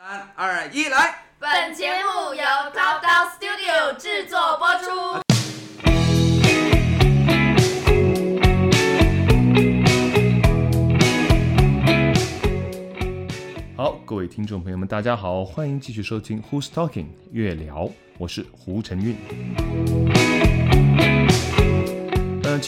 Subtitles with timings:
[0.00, 0.06] 三
[0.36, 1.12] 二一，来！
[1.40, 2.40] 本节目由
[2.72, 4.90] 高高 Studio 制作播出。
[13.76, 20.07] 好，各位听众朋友们，大家好，欢迎继续收听 Who's Talking 月聊，我是胡晨运。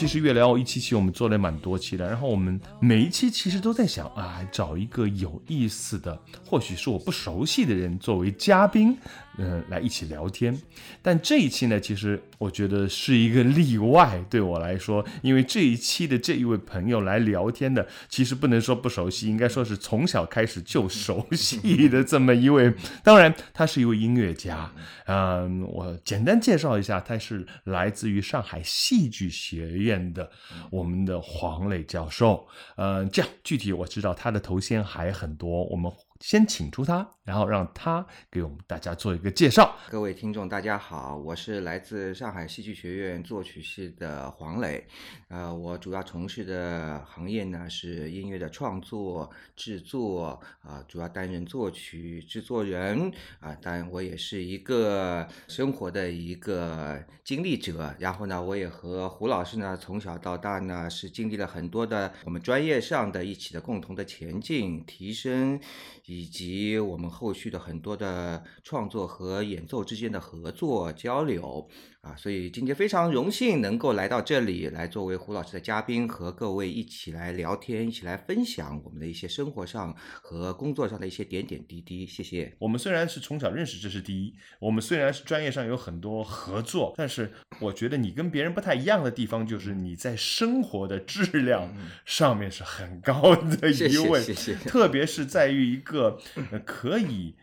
[0.01, 8.97] 其实月亮一期期我们做了蛮多期的，然后我们每一期其实都在想啊，找一个有意思的，或许是我不熟悉的人作为嘉宾，
[9.37, 10.57] 嗯，来一起聊天。
[11.01, 22.73] 但这一期呢，其实我觉得是一个例外，对我来说，因为这一期的这一位朋友来聊天的，其实不能说不熟悉，应该说是从小开始就熟悉的这么一位。
[23.03, 24.71] 当然，他是一位音乐家，
[25.05, 30.29] 嗯，我简单介绍一下，他是来自于上海戏剧学院的
[30.69, 32.47] 我们的黄磊教授。
[32.75, 39.73] 嗯，这样具体我知道他的头衔还很多，我们先请出他，然后让他给我们大家做一个介绍。
[39.89, 44.85] 各位听众，大家好，我是来自上海戏剧学院作曲系的黄磊。
[45.29, 53.09] 呃，我主要从事的行业呢是音乐的创作、制作啊、主要担任作曲制作人
[53.39, 53.55] 啊。
[53.61, 57.95] 当然，我也是一个生活的一个经历者。
[57.97, 65.61] 然后呢，我也和胡老师呢从小到大呢是经历了很多的我们专业上的一起的共同的前进、提升。
[66.07, 71.69] 以及我们后续的很多的创作和演奏之间的合作交流
[72.01, 82.07] 啊，所以今天非常荣幸能够来到这里，来作为胡老师的嘉宾，和各位一起来聊天，一起来分享我们的一些生活上和工作上的一些点点滴滴。
[82.07, 82.55] 谢谢。
[82.57, 91.71] 我们虽然是从小认识，这是第一；我们虽然是专业上有很多合作，但是我觉得你跟别人不太一样的地方，就是你在生活的质量
[92.03, 94.55] 上面是很高的一位，谢谢。
[94.55, 96.17] 特别是在于一个
[96.51, 97.35] 呃可以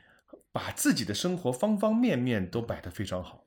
[0.50, 3.44] 把自己的生活方方面面都摆得非常好。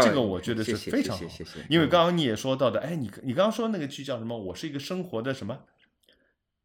[0.00, 1.60] 这个我觉得是非常好，谢谢。
[1.68, 4.38] 因为刚刚你也说到的，哎，你你刚刚说那个剧叫什么？
[4.38, 5.58] 我是一个生活的什么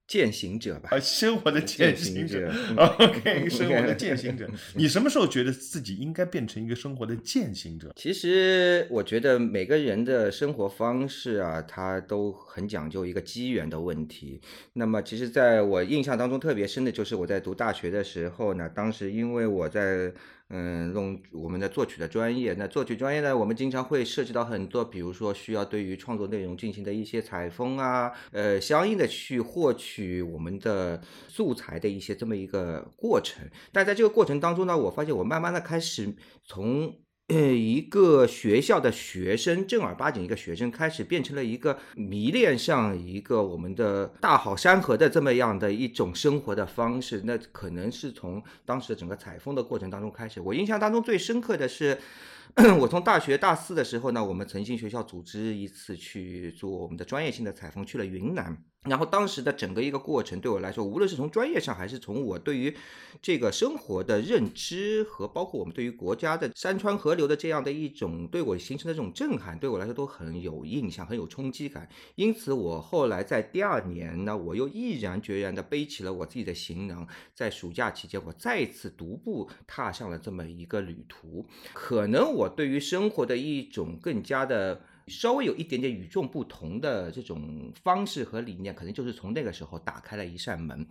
[0.07, 0.91] 践行者吧？
[0.93, 2.49] 啊，生活的践行者。
[2.77, 4.49] OK，生活的践行者。
[4.75, 7.91] 你什么时候觉得自己应该变成一个生活的践行者？
[7.97, 14.39] 其实我觉得每个人的生活方式啊，它都很讲究一个机缘的问题。
[14.71, 20.13] 那么，其实在我印象当中特别深的就是我在读大学的时候呢，当时因为我在。
[20.50, 33.46] 嗯，弄我们的作曲的专业，那作曲专业呢，我们经常会涉及到很多，比如说需要对于创作内容进行的一些采风啊，呃，相应的去获取我们的素材的一些这么一个过程。
[33.72, 36.96] 但在这个过程当中呢，我发现我慢慢的开始从。
[37.27, 47.23] 呃，一个学校的学生，正儿八经一个学生，开始变成了一个迷恋上一个我们的大好山河的这么样的一种生活的方式。
[47.25, 50.39] 那可能是从当时整个采风的过程当中开始。
[50.39, 51.97] 我印象当中最深刻的是，
[52.79, 58.57] 我从大学大四的时候呢，我们曾经学校组织一次去做我们的专业性的采风，去了云南。
[58.83, 62.73] 然后当时的整个一个过程对我来说，无论是从专业上，还是从我对于
[63.21, 71.89] 这个生活的认知，和包括我们对于国家的山川河流的这样的一种对我形成的这种震撼，对我来说都很有印象，很有冲击感。
[72.16, 77.05] 因此，我后来在第二年呢，我又毅然决然地背起了我自己的行囊，
[77.35, 81.45] 在暑假期间，我再次独步踏上了这么一个旅途。
[81.73, 84.83] 可能我对于生活的一种更加的。
[85.07, 90.85] 稍微有一点点与众不同的这种方式和理念，可能就是从那个时候打开了一扇门。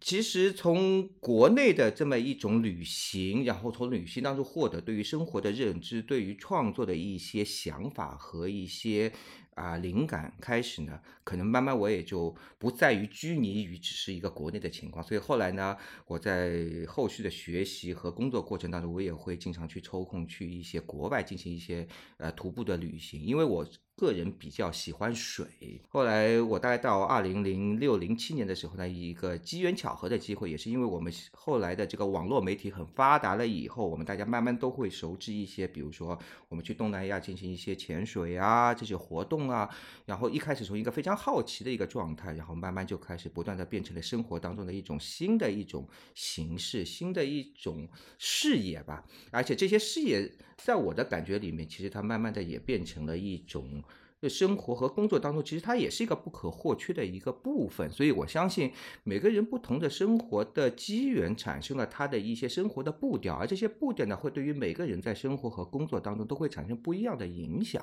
[0.00, 9.12] 其实从国内的这么一种旅行，然后从旅行当中获得对于生活的认知，对于创作的一些想法和一些。
[9.60, 15.76] 啊，灵感开始呢，可能慢慢我也就不在于拘泥于只是一个国内的情况，所以后来呢，
[16.06, 23.66] 我在后续的学习和工作过程当中，我也会经常去抽空去一些国外进行一些呃徒步的旅行，因为我。
[24.00, 25.46] 个人比较喜欢水。
[25.90, 36.18] 后来我大概到二零零六零七年的时候呢，一个机缘巧合的机会，也是因为我们后来的这个网络媒体很发达了以后，我们大家慢慢都会熟知一些，比如说
[36.48, 39.68] 我们去东南亚进行一些潜水啊这些活动啊。
[40.06, 47.86] 然后一开始从一个非常好奇的一个状态，然后慢慢就开始不断的变成了生活当中的一种新的一种形式，新的一种
[48.18, 49.04] 视野吧。
[49.30, 50.30] 而且这些视野，
[50.64, 53.82] 在我的感觉里面，其实它慢慢的也变成了一种。
[54.28, 57.90] 生活和工作当中，其实它也是一个不可或缺的一个部分。
[57.90, 58.70] 所以我相信，
[59.02, 67.82] 每个人不同的生活的机缘，产生了他的一些生活的步调，而这些步调呢，会对于每个人在生活和工作当中都会产生不一样的影响。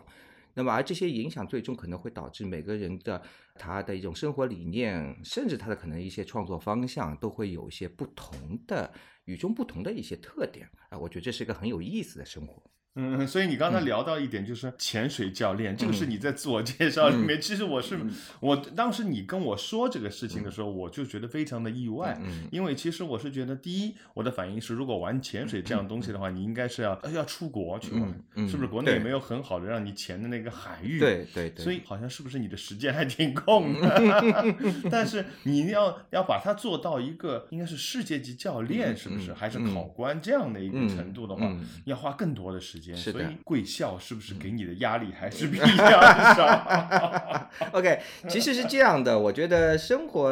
[0.53, 3.19] 那么而这些影响最终可能会导致每个人的
[3.55, 8.93] 他的一种生活理念，甚至他的可能一些创作方向都会有一些不同的、
[9.27, 10.97] 与众不同的一些特点啊。
[10.97, 12.61] 我觉得这是一个很有意思的生活。
[12.99, 17.39] 嗯，所以你刚才聊到一点，就是潜水教练，这个是你在自我介绍里面。
[17.39, 17.99] 其实我是，
[18.39, 22.19] 我当时你跟我说这个事情的时候，我就觉得非常的意外，
[22.51, 28.67] 因为其实我是觉得，第一，我的反应是，如果玩潜水这样东西的话，你应该是要要出国去玩，是不是？
[28.67, 31.63] 国内没有很好的让你潜的那个海域，对对对。
[31.63, 34.43] 所以好像是不是你的时间还挺空的？
[34.89, 39.31] 但是你要要把它做到一个应该是世界级教练，是不是？
[39.33, 41.55] 还是考官这样的一个程度的话，
[41.85, 42.86] 要花更多的时间。
[42.95, 47.49] 所以贵校是不是给你的压力还是比较少？
[47.73, 47.99] OK，
[48.29, 50.31] 其实是这样的，我觉得生活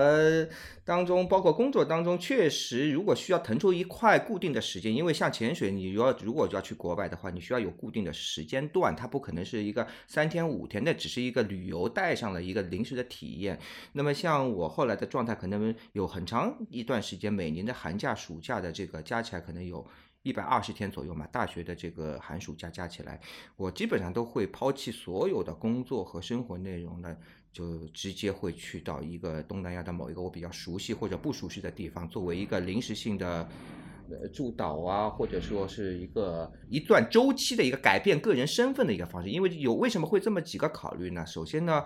[0.84, 13.60] 当中，包括工作当中，确实如果需要腾出一块固定的时间，因为像潜水，你要如果要去国外的话，你需要有固定的时间段，它不可能是一个三天五天，那只是一个旅游带上了一个临时的体验。
[13.94, 19.86] 那么像我后来的状态，可能有很长一段时间，每年的寒假、暑假的这个加起来，可能有。
[20.26, 23.22] 一百二十天左右嘛，大学的这个寒暑假加起来，
[23.56, 27.16] 我基本上都会抛弃所有的工作和生活内容呢，
[27.54, 33.48] 就直接会去到一个东南亚的某一个我比较熟悉或者不熟悉的地方，作为一个临时性的
[34.10, 39.30] 呃驻岛啊，或者说是一个一段周期的一个改变个人身份的一个方式。
[39.30, 41.24] 因为有为什么会这么几个考虑呢？
[41.28, 41.86] 首先呢。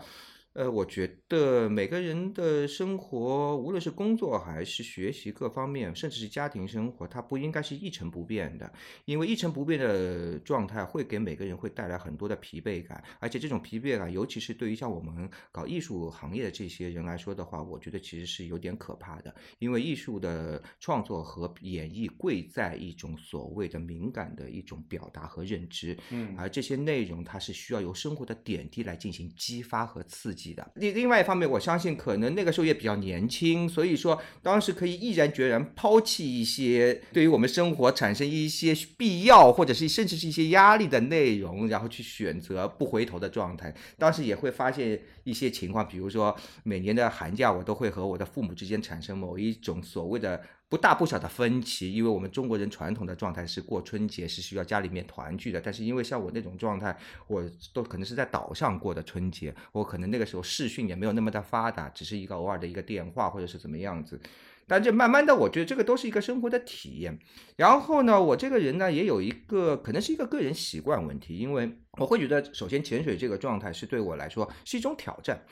[0.54, 8.70] 呃，我觉得每个人的生活，无论是工作还是学习各方面，甚至是家庭生活，它不应该是一成不变的。
[9.06, 19.34] 因为一成不变的状态会给每个人会带来很多的疲惫感，而且这种疲惫感，尤其是对于像我们搞艺术行业的这些人来说的话，我觉得其实是有点可怕的。
[19.60, 30.39] 因为艺术的创作和演绎贵在一种所谓的敏感的一种表达和认知，嗯，而这些内容它是需要由生活的点滴来进行激发和刺激。
[30.54, 43.74] 的另另外一方面，我相信可能那个时候也比较年轻，所以说当时可以毅然决然抛弃一些对于我们生活产生一些必要或者是甚至是一些压力的内容，然后去选择不回头的状态。
[43.98, 50.42] 当时也会发现一些情况，比如说每年的寒假，我都会和我的父母之间产生某一种所谓的。
[50.70, 56.96] 不大不小的分歧，因为我们中国人传统的状态是过春节是需要家里面团聚的，但是因为像我那种状态，
[57.26, 57.44] 我
[57.74, 64.22] 都可能是在岛上过的春节，我可能那个时候视讯也没有那么的发达，只是一个偶尔的一个电话或者是怎么样子，
[64.68, 67.18] 但这慢慢的，我觉得这个都是一个生活的体验。
[67.56, 75.44] 然后呢，我这个人呢也有一个可能是一个个人习惯问题，因为我会觉得，首先潜水这个状态是对我来说是一种挑战。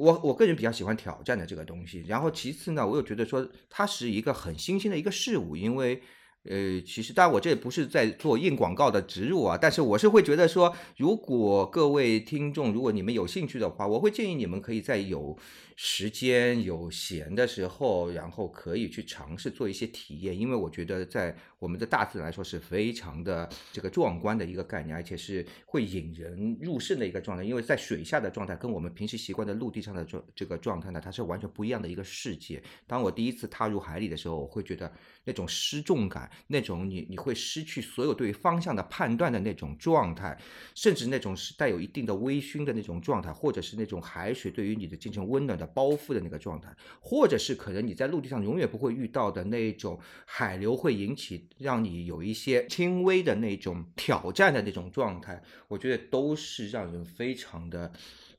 [0.00, 6.00] 我我个人比较喜欢挑战的这个东西，然后其次呢，我又觉得说它是一个很新鲜的一个事物，因为
[6.44, 15.36] 呃，其实当然我这不是在做硬广告的植入啊，但是我是会觉得说，如果各位听众，如果你们有兴趣的话，我会建议你们可以在有。
[15.82, 27.42] 时间有闲的时候，然后可以去尝试做一些体验，因为我觉得在我们的大自然来说是非常的这个壮观的一个概念，而且是会引人入胜的一个状态。
[27.42, 32.62] 因为在水下的状态跟我们平时习惯的陆地上的状这个状态呢，它是完全不一样的一个世界。
[32.86, 34.92] 当我第一次踏入海里的时候，我会觉得
[35.24, 40.38] 那种失重感，那种你你会失去所有对于方向的判断的那种状态，
[40.74, 45.69] 甚至那种是带有一定的微醺的那种状态，或者是那种海水对于你的进行温暖的。
[45.74, 57.92] 包覆的那个状态，或者是可能你在陆地上永远不会遇到的那种海流会引起让你有一些轻微的那种挑战的那种状态，我觉得都是让人非常的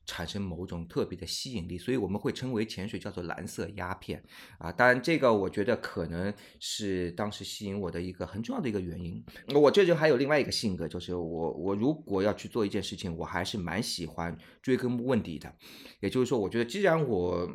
[0.06, 4.22] 产生某种特别的吸引力，所以我们会称为潜水叫做蓝色鸦片
[4.58, 4.72] 啊。
[4.72, 9.24] 当然，这个我觉得可能是当时吸引我的一个很重要的一个原因。
[9.54, 15.54] 我这就还有另外一个性格，就是我我如果要去做一件事情，我还是蛮喜欢追根问底的。
[16.00, 17.50] 也就是说，我觉得既然我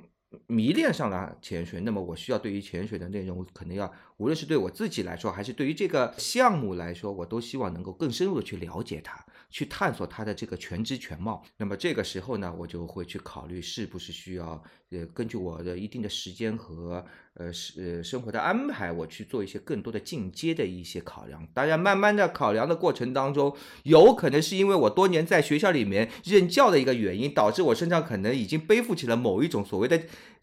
[0.47, 11.45] 迷恋上了潜水，那么我需要对于潜水的内容，可能要无论是对我自己来说，还是对于这个项目来说，我都希望能够更深入的去了解它，去探索它的这个全知全貌。
[11.59, 17.05] 那么这个时候呢，我就会去考虑是不是需要呃根据我的一定的时间和。
[17.39, 21.47] 呃，是生活的安排，我去做一些更多的进阶的一些考量。
[21.53, 30.01] 当然，慢慢的考量的过程当中，有可能是因为我多年在学校里面任教的一个原因，导致我身上可能已经背负起了某一种所谓的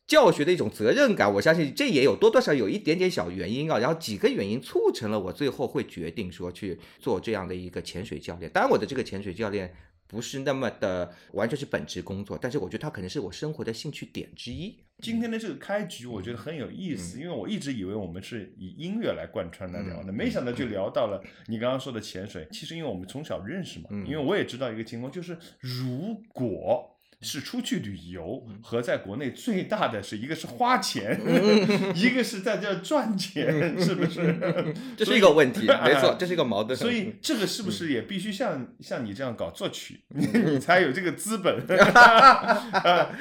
[0.07, 1.33] 教学的一种责任感。
[1.33, 3.79] 我相信这也有多多少有一点点小原因啊。
[3.79, 8.51] 然后几个原因促成了我最后会决定说去做这样的一个潜水教练。
[8.51, 9.73] 当然，我的这个潜水教练。
[10.05, 14.77] 不是那么的完全是本职工作，但是我觉得它可能是我生活的兴趣点之一。
[15.01, 22.47] 今天的这个开局，我觉得很有意思，因为我一直以为我们是以音乐来贯穿来聊的，没想到就聊到了你刚刚说的潜水。
[22.51, 26.92] 其实因为我们从小认识嘛，因为我也知道一个情况，就是如果。
[27.23, 31.19] 是出去旅游和在国内最大的是一个是花钱，
[31.95, 34.35] 一个是在这赚钱，是不是？
[34.97, 36.77] 这是一个问题，没错， 这是一个矛盾。
[36.77, 41.65] 所以这个是不是也必须像像你这样搞作曲，你才有这个资本？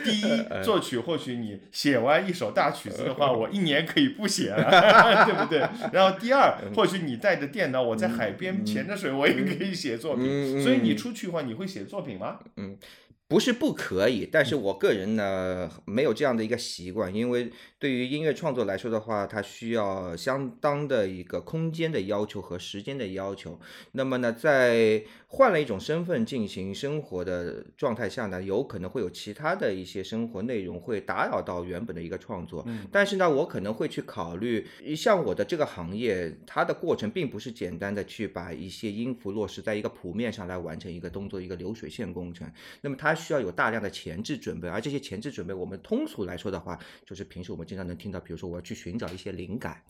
[0.05, 5.61] 第一，作曲或许你写完一首大曲子的话，我一年可以不写了，对不对？
[5.93, 10.61] 然后第二，或许你带着电脑，我在海边潜着水，我也可以写作品。
[10.63, 12.39] 所以你出去的话，你会写作品吗？
[12.57, 12.77] 嗯。
[13.33, 23.59] 不是不可以，但是我个人呢没有这样的一个习惯，因为对于音乐创作来说的话，它需要相当的一个空间的要求和时间的要求。
[23.93, 25.03] 那么呢，在
[25.35, 32.63] 换了一种身份进行生活的状态下呢，有可能会有其他的一些生活内容会打扰到原本的一个创作。
[32.91, 42.47] 但是呢，我可能会去考虑，像我的这个行业，它的过程并不是简单的去把一些音符落实在一个谱面上来完成一个动作一个流水线工程。
[42.83, 49.83] 那么它需要有大量的前置准备，而这些前置准备，我们通俗来说的话，就是平时我们经常能听到，比如说我要去寻找一些灵感。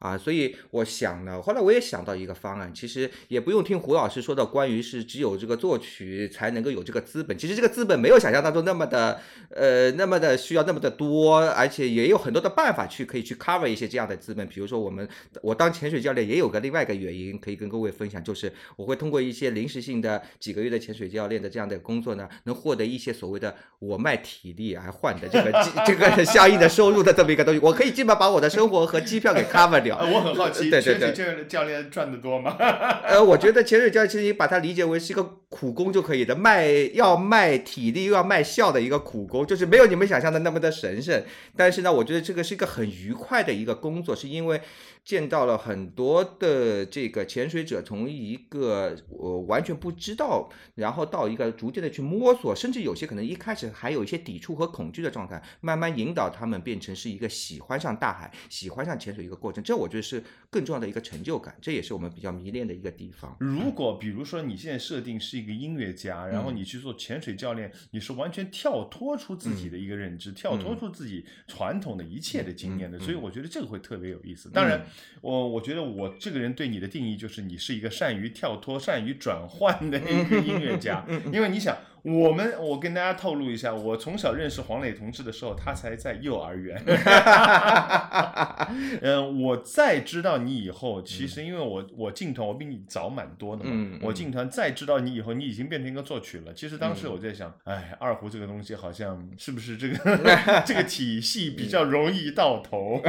[0.00, 15.06] 啊，所以我想呢，后来我也想到一个方案，其实也不用听胡老师说的关于是只有这个作曲才能够有这个资本，其实这个资本没有想象当中那么的，呃，那么的需要那么的多，而且也有很多的办法去可以去 cover 一些这样的资本，比如说我们
[15.42, 25.52] 我当潜水教练也有个另外一个原因可以跟各位分享，就是我会通过一些临时性的几个月的潜水教练的这样的工作呢，能获得一些所谓的我卖体力而换的这个
[25.86, 29.89] 这个 相应的收入的这么一个东西，我可以基本把我的生活和机票给 cover 掉。
[29.96, 32.56] 啊，我很好奇，潜水教教练赚的多吗？
[33.04, 41.22] 呃，我觉得潜水教练其实你把它理解为是一个苦工就可以的，卖要卖体力又要卖笑的一个苦工，就是没有你们想象的那么的神圣。
[41.56, 44.60] 但是呢，我觉得这个是一个很愉快的一个工作，是因为。
[45.04, 59.64] 见到了很多的这个潜水者，从一个我完全不知道，然后到一个逐渐的去摸索，甚至有些可能一开始还有一些抵触和恐惧的状态，慢慢引导他们变成是一个喜欢上大海、喜欢上潜水一个过程。
[59.64, 63.36] 这我觉得是更重要的一个成就感，这也是我们比较迷恋的一个地方。
[63.40, 74.48] 如果比如说你现在设定是一个音乐家，然后你去做潜水教练，你是完全跳脱出自己的一个认知，跳脱出自己传统的一切的经验的，所以我觉得这个会特别有意思。
[74.50, 74.86] 当然。
[75.20, 81.76] 我我觉得我这个人对你的定义就是你是一个善于跳脱、善于转换的一个音乐家，因为你想。
[82.02, 86.82] 我们，我跟大家透露一下，我从小认识黄磊同志的时候，他才在幼儿园。
[89.02, 93.98] 嗯，我再知道你以后，其实因为我我进团，我比你早蛮多的嘛。
[94.02, 96.52] 我进团再知道你以后，你已经变成一个作曲了。
[96.54, 99.96] 其实当时我在想，哎，二胡这个东西好像是不是这个
[100.66, 103.00] 这个体系比较容易到头？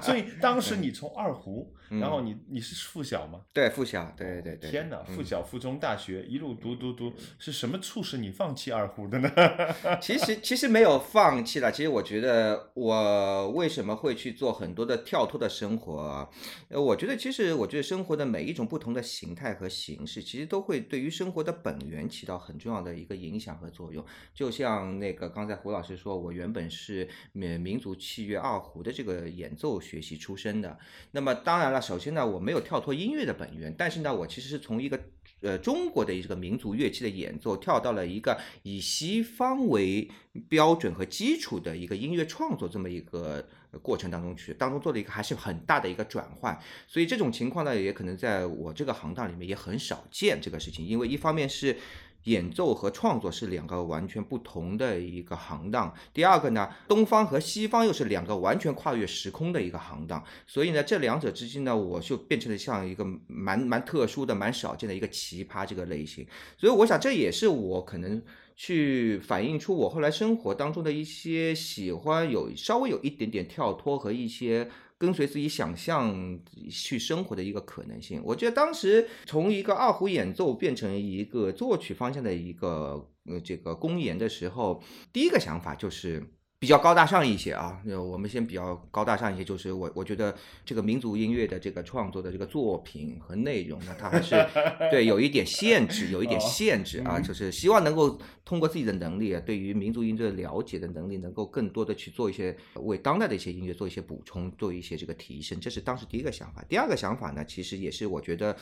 [0.00, 1.72] 所以当时你从二胡。
[2.00, 3.40] 然后你你是附小吗？
[3.52, 4.70] 对，附小，对对对。
[4.70, 9.30] 天哪，附小、附中、大学一路读读读，是什么促使你放弃二胡的呢？
[10.02, 11.72] 其实其实没有放弃了。
[11.72, 16.28] 其实我觉得我为什么会去做很多的跳脱的生活？
[16.68, 24.04] 呃，我觉得其实我觉得生活的每一种不同的形态和形式，其实都会对于生活的本源起到很重要的一个影响和作用。
[24.34, 30.78] 就像那个刚才胡老师说，我原本是民民族器乐二胡的这个演奏学习出身的。
[31.12, 31.80] 那么当然了。
[31.84, 34.98] 首先呢，我没有跳脱音乐的本源，但是呢，我其实是从一个
[35.44, 40.10] 呃中国的一个民族乐器的演奏，跳到了一个以西方为
[40.48, 43.46] 标准和基础的一个音乐创作这么一个
[43.80, 46.58] 过程当中去，当中做了一个还是很大的一个转换。
[46.88, 51.76] 所以这种情况呢，也可能在我这个行当里面也很少见这个事情，因为一方面是。
[52.24, 55.92] 演奏和创作是两个完全不同的一个行当。
[56.12, 60.22] 第二个呢，东方和西方又是两个完全跨越时空的一个行当。
[60.46, 66.26] 所以呢，这两者之间呢，我就变成了像一个蛮蛮特殊的、蛮少见的一个奇葩这个类型。
[66.58, 68.22] 所以我想，这也是我可能
[68.56, 74.70] 去反映出我后来生活当中的一些喜欢有稍微有一点点跳脱和一些。
[74.98, 84.82] 跟随自己想象去生活的一个可能性，我觉得当时从一个二胡演奏变成一个作曲方向的一个呃这个公演的时候，
[85.12, 86.30] 第一个想法就是。
[86.64, 94.34] 比较高大上一些啊，那我们先比较高大上一些，就是我我觉得这个民族音乐的这个创作的这个作品和内容呢，它还是
[94.90, 106.64] 对有一点限制，有一点限制啊，就是希望能够通过自己的能力啊，对于民族音乐了解的能力，能够更多的去做一些为当代的一些音乐做一些补充，做一些这个提升，这是当时第一个想法。
[106.66, 108.56] 第二个想法呢，其实也是我觉得。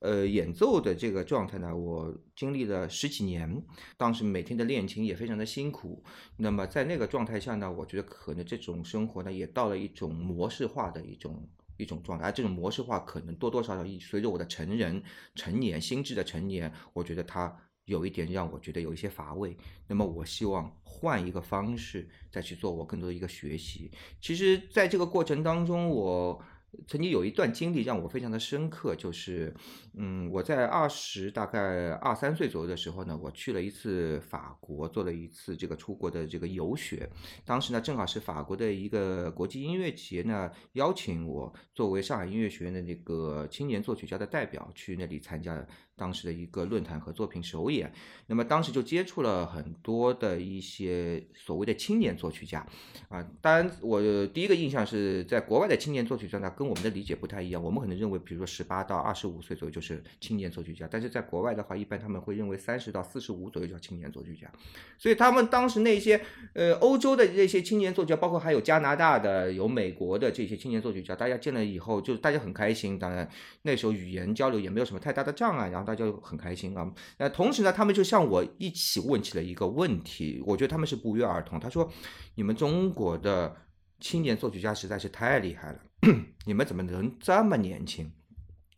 [0.00, 3.62] 呃演奏的这个状态呢，我经历了十几年，
[3.96, 6.04] 当时每天的练琴也非常的辛苦。
[6.36, 11.48] 那么在那个状态下呢，我觉得可能这种生活呢，也到了一种模式化的一种
[11.78, 12.26] 一种状态。
[12.26, 15.02] 而这种模式化可能多多少少一随着我的成人
[15.34, 19.56] 成年心智的成年，我觉得它有一点让我觉得有一些乏味。
[19.86, 23.90] 那么我希望换一个方式再去做我更多的一个学习。
[24.20, 26.42] 其实，在这个过程当中，我。
[26.86, 29.54] 曾经有一段经历让我非常的深刻，就是，
[29.94, 37.08] 嗯，我在二十大概二三岁左右的时候呢，我去了一次法国，做了一次这个出国的这个游学。
[37.44, 45.66] 当时呢，正好是法国的一个国际音乐节呢，邀请我作为上海音乐学院的那个青年作曲家的代表去那里参加。
[45.96, 47.92] 当时的一个论坛和作品首演，
[48.26, 52.66] 那么当时就接触了很多的一些所谓的青年作曲家，
[53.08, 57.62] 啊，当然我第一个印象是在国外的青年作曲家呢，跟我们的理解不太一样。
[57.62, 64.50] 我们可能认为，比如说十八到二十五岁左右就是青年作曲家，但是在国外的话，一般他们会认为三十到四十五左右叫青年作曲家。
[64.98, 66.20] 所以他们当时那些
[66.54, 72.98] 呃欧洲的这些青年作曲家，包括还有加拿大的、有美国的这些青年作曲家，大家见了以后就大家很开心。
[72.98, 73.30] 当然
[73.62, 75.83] 那时候语言交流也没有什么太大的障碍，然后。
[75.84, 76.90] 大家就很开心啊！
[77.18, 81.60] 那同时呢，他们就向我一起问起了一个问题，我觉得他们是不约而同。
[81.60, 81.90] 他说
[82.34, 83.54] ：“你们中国的
[84.00, 85.80] 青年作曲家实在是太厉害了，
[86.46, 88.10] 你们怎么能这么年轻？”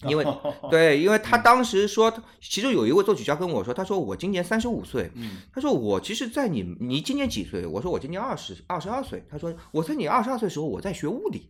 [0.07, 0.25] 因为
[0.71, 5.11] 对，因为他当时说，其中有一位作曲家跟我说，他说我今年三十五岁，
[5.53, 7.67] 他说我其实，在你你今年几岁？
[7.67, 9.25] 我说我今年二十二十二岁。
[9.31, 11.49] 他说我在你二十二岁的时候，我在学物理。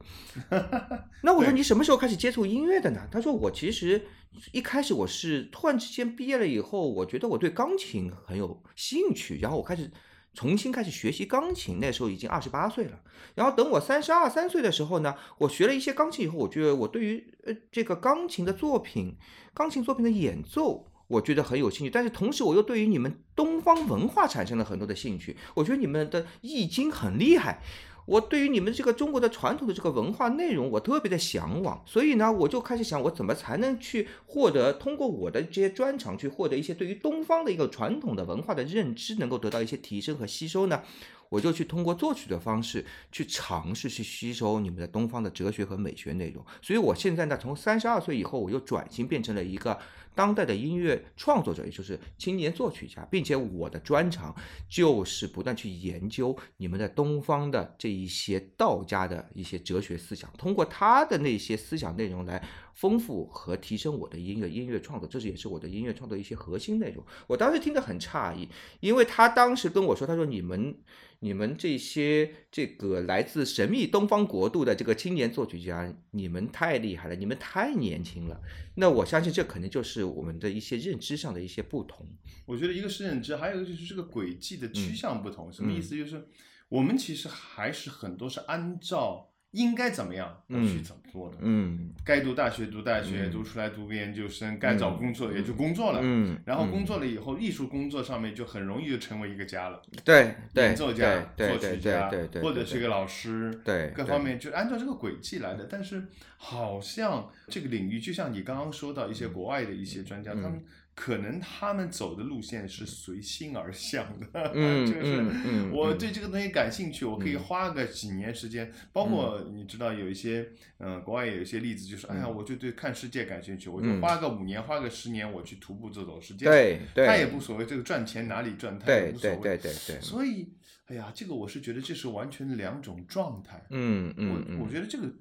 [1.22, 3.00] 那我说你什么时候开始接触音乐的呢？
[3.10, 4.06] 他说我其实
[4.52, 9.90] 一开始我是突然之间毕业了以后，我觉得我对钢琴很有兴趣，然后我开始。
[10.36, 13.00] 重新开始学习钢琴，那时候已经二十八岁了。
[13.34, 19.16] 然后等我三十二三岁的时候呢，我学了一些钢琴以后，我觉得我对于呃这个钢琴的作品、
[19.54, 21.90] 钢琴作品的演奏，我觉得很有兴趣。
[21.90, 25.38] 但是同时，我又对于你们东方文化产生了很多的兴趣。
[25.54, 27.62] 我觉得你们的易经很厉害。
[28.06, 40.82] 我对于你们这个中国的传统的这个文化内容，我特别的向往，所以呢，我就开始想，我怎么才能去获得通过我的这些专长，去获得一些对于东方的一个传统的文化的认知，能够得到一些提升和吸收呢？
[41.28, 46.44] 我就去通过作曲的方式去尝试去吸收你们的东方的哲学和美学内容。
[46.62, 49.76] 所以我现在呢，从三十二岁以后，我又转型变成了一个
[50.16, 54.34] 当代的音乐创作者，也就是青年作曲家，并且我的专长
[54.67, 62.43] 就是不断去研究你们的东方的这一些道家的一些哲学思想，通过他的那些思想内容来
[62.76, 67.04] 丰富和提升我的音乐音乐创作，这是也是我的音乐创作一些核心内容。
[67.26, 70.76] 我当时听得很诧异，因为他当时跟我说，他说你们。
[71.21, 78.39] 你们这些这个来自神秘东方国度的这个青年作曲家，你们太厉害了，你们太年轻了。
[78.75, 82.06] 那我相信这可能就是我们的一些认知上的一些不同。
[82.45, 85.50] 我觉得一个是认知，还有一个就是这个轨迹的趋向不同。
[85.50, 85.97] 什么意思？
[85.97, 86.28] 就是
[86.69, 89.32] 我们其实还是很多是按照。
[89.52, 91.39] 应该怎么样去怎么做的？
[91.41, 96.00] 嗯，该读大学读大学，读出来读个研究生，该找工作也就工作了。
[96.02, 99.80] 嗯，然后工作了以后，艺术工作上面就很容易就成为一个家了。
[100.04, 102.11] 对，演奏家、作曲家，
[102.43, 105.67] 或者是个老师，对，各方面就按照这个轨迹来的。
[105.71, 106.06] 但是
[106.37, 110.63] 好像这个领域，就像你刚刚说到一些国外的一些专家，他们。
[110.97, 114.49] 可能他们走的路线是随心而向的，
[114.91, 118.73] 就是我对这个东西感兴趣，我可以花个几年时间。
[118.95, 126.47] 包括你知道有一些，嗯，国外有一些例子，就是哎呀，我就对看世界感兴趣，我就花个五年，花个十年，我去徒步走走世界。
[126.47, 129.37] 对，他也不所谓这个赚钱哪里赚，他也无所谓。
[129.43, 130.00] 对对对对。
[130.00, 130.49] 所以，
[130.87, 133.63] 哎呀，这个我是觉得这是完全两种状态。
[133.69, 135.13] 嗯嗯我我觉得这个，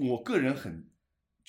[0.00, 0.84] 我个人很。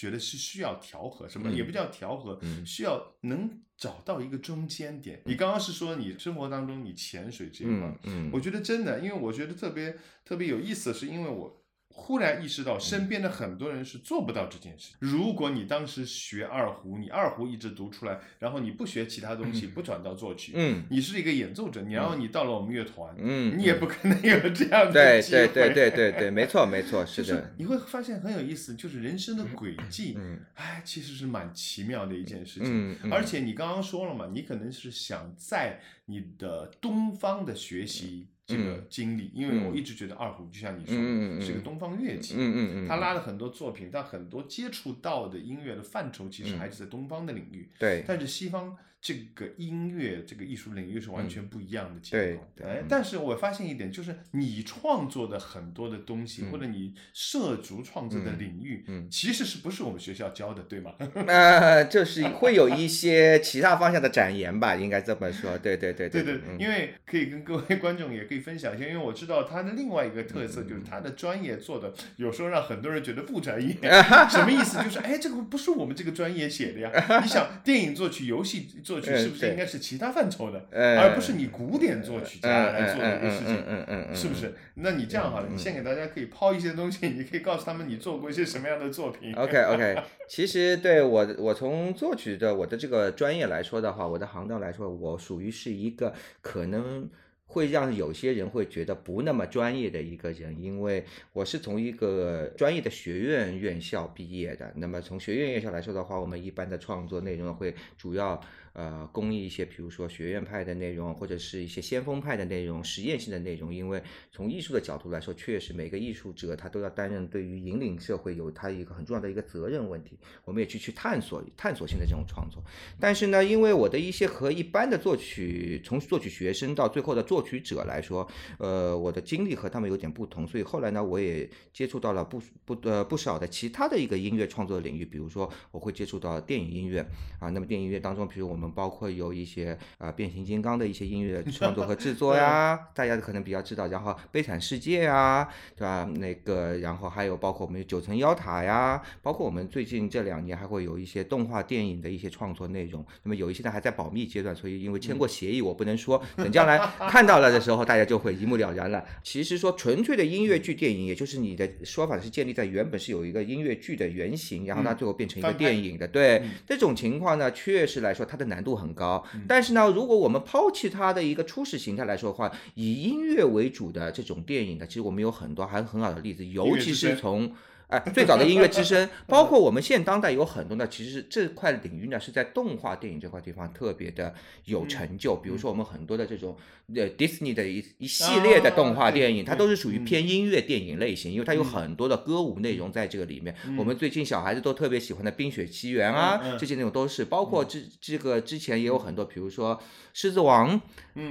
[0.01, 5.21] 觉得是需要调和，什么也不叫调和，需要能找到一个中间点。
[5.25, 11.60] 你刚刚是说你生活当中你潜水这一块，嗯我觉得真的，因为我觉得特别特别有意思，是因为我。
[11.93, 14.93] 忽然意识到，身边的很多人是做不到这件事。
[14.99, 25.47] 如果你当时学二胡，你二胡一直读出来，然后你不学其他东西，不转到作曲，嗯，你是一个演奏者，然后你到了我们乐团，嗯，你也不可能有这样的机会。
[25.47, 27.53] 对对对对对，没错没错，是的。
[27.57, 32.97] 你会发现很有意思，就是人生的轨迹，嗯，哎，其实是蛮奇妙的一件事情。
[33.03, 38.29] 嗯，而且你刚刚说了嘛，你可能是想在你的东方的学习。
[38.51, 42.35] 这个经历，因为我一直觉得二胡就像你说的，是个东方乐器。
[42.37, 47.69] 嗯嗯嗯，他拉了很多作品，但很多接触到的音乐的范畴其实还是在东方的领域。
[47.79, 48.77] 对，但是西方。
[49.01, 60.91] 这个音乐这个艺术领域是完全不一样的情况，哎，但是我发现一点，就是你创作的很多的东西，或者你涉足创作的领域，嗯，其实是不是我们学校教的，对吗？
[61.25, 73.75] 呃，就是会有一些其他方向的展言吧，应该这么说，对对对对对，因为可以跟各位观众也可以分享一下，因为我知道他的另外一个特色就是他的专业做的有时候让很多人觉得不专业，
[74.29, 74.77] 什么意思？
[74.83, 78.69] 就是哎，这个不是我们这个专业写的呀，你想电影作曲、游戏。
[78.90, 84.53] 作曲是不是应该是其他范畴的，而不是你古典作曲家来做的一个事情，是不是？
[84.75, 89.33] 那你这样好了，你先给大家可以抛一些东西， 你可以告诉他们你做过一些什么样的作品。
[89.35, 89.95] OK OK，
[90.27, 97.09] 其实对我我从作曲的我的这个专业来说的话，我的行当来说，我属于是一个可能。
[97.53, 104.71] 会让有些人会觉得不那么专业的一个人，因为我是从一个专业的学院院校毕业的。
[104.77, 108.41] 那么从学院院校来说的话，我们一般的创作内容会主要。
[108.73, 113.73] 呃，公益一些，比如说学院派的内容，或者是一些先锋派的内容、实验性的内容。
[113.73, 120.17] 因为从艺术的角度来说，确实每个艺术者他都要担任对于引领社会有他一个很重要的一个责任问题。
[120.45, 122.63] 我们也去去探索探索性的这种创作。
[122.97, 128.25] 但是呢，因为我的一些和一般的作曲，从作曲学生到最后的作曲者来说，
[128.57, 130.47] 呃，我的经历和他们有点不同。
[130.47, 137.05] 所以后来呢，我也接触到了不不呃不少的其他的一个音乐创作领域，比如说我会接触到电影音乐
[137.37, 137.49] 啊。
[137.49, 138.60] 那么电影音乐当中，比如我们。
[138.61, 143.87] 我们包括有一些啊变形金刚的一些音乐 创作和制作呀，大家可能比较知道。
[143.87, 146.07] 然后悲惨世界呀，对吧？
[146.17, 153.03] 那个，然后还有包括我们九层妖塔呀，包括我们最近这两年还会有一些动画电影的一些创作内容。
[153.23, 156.23] 那么有一些呢还在保密阶段，所以因为签过协议，我不能说。
[156.35, 156.77] 等将来
[157.09, 159.03] 看到了的时候，大家就会一目了然了。
[159.23, 166.07] 其实说纯粹的音乐剧电影，也就是你的说法是建立在原本是有一个音乐剧的原型，然后它最后变成一个电影的。
[166.07, 168.50] 对这种情况呢，确实来说它的。
[168.51, 177.51] 难度很高，但是呢，如果我们抛弃它的一个初始形态来说的话，以音乐为主的这种电影呢，其实我们有很多还很好的例子，尤其是从。
[177.91, 185.35] 哎，最早的音乐之声，包括我们现当代有很多呢，其实这块领域呢是在动画电影这块地方特别的有成就。
[185.35, 186.55] 比如说我们很多的这种
[186.95, 193.53] 呃迪士尼的一一系列的动画电影，它都是属于偏音乐电影类型，因为它有很多的歌舞内容在这个里面。
[193.77, 199.75] 我们最近小孩子都特别喜欢的《冰雪奇缘》啊，这些内容都是，包括这这个之前也有很多，比如说
[200.13, 200.79] 《狮子王》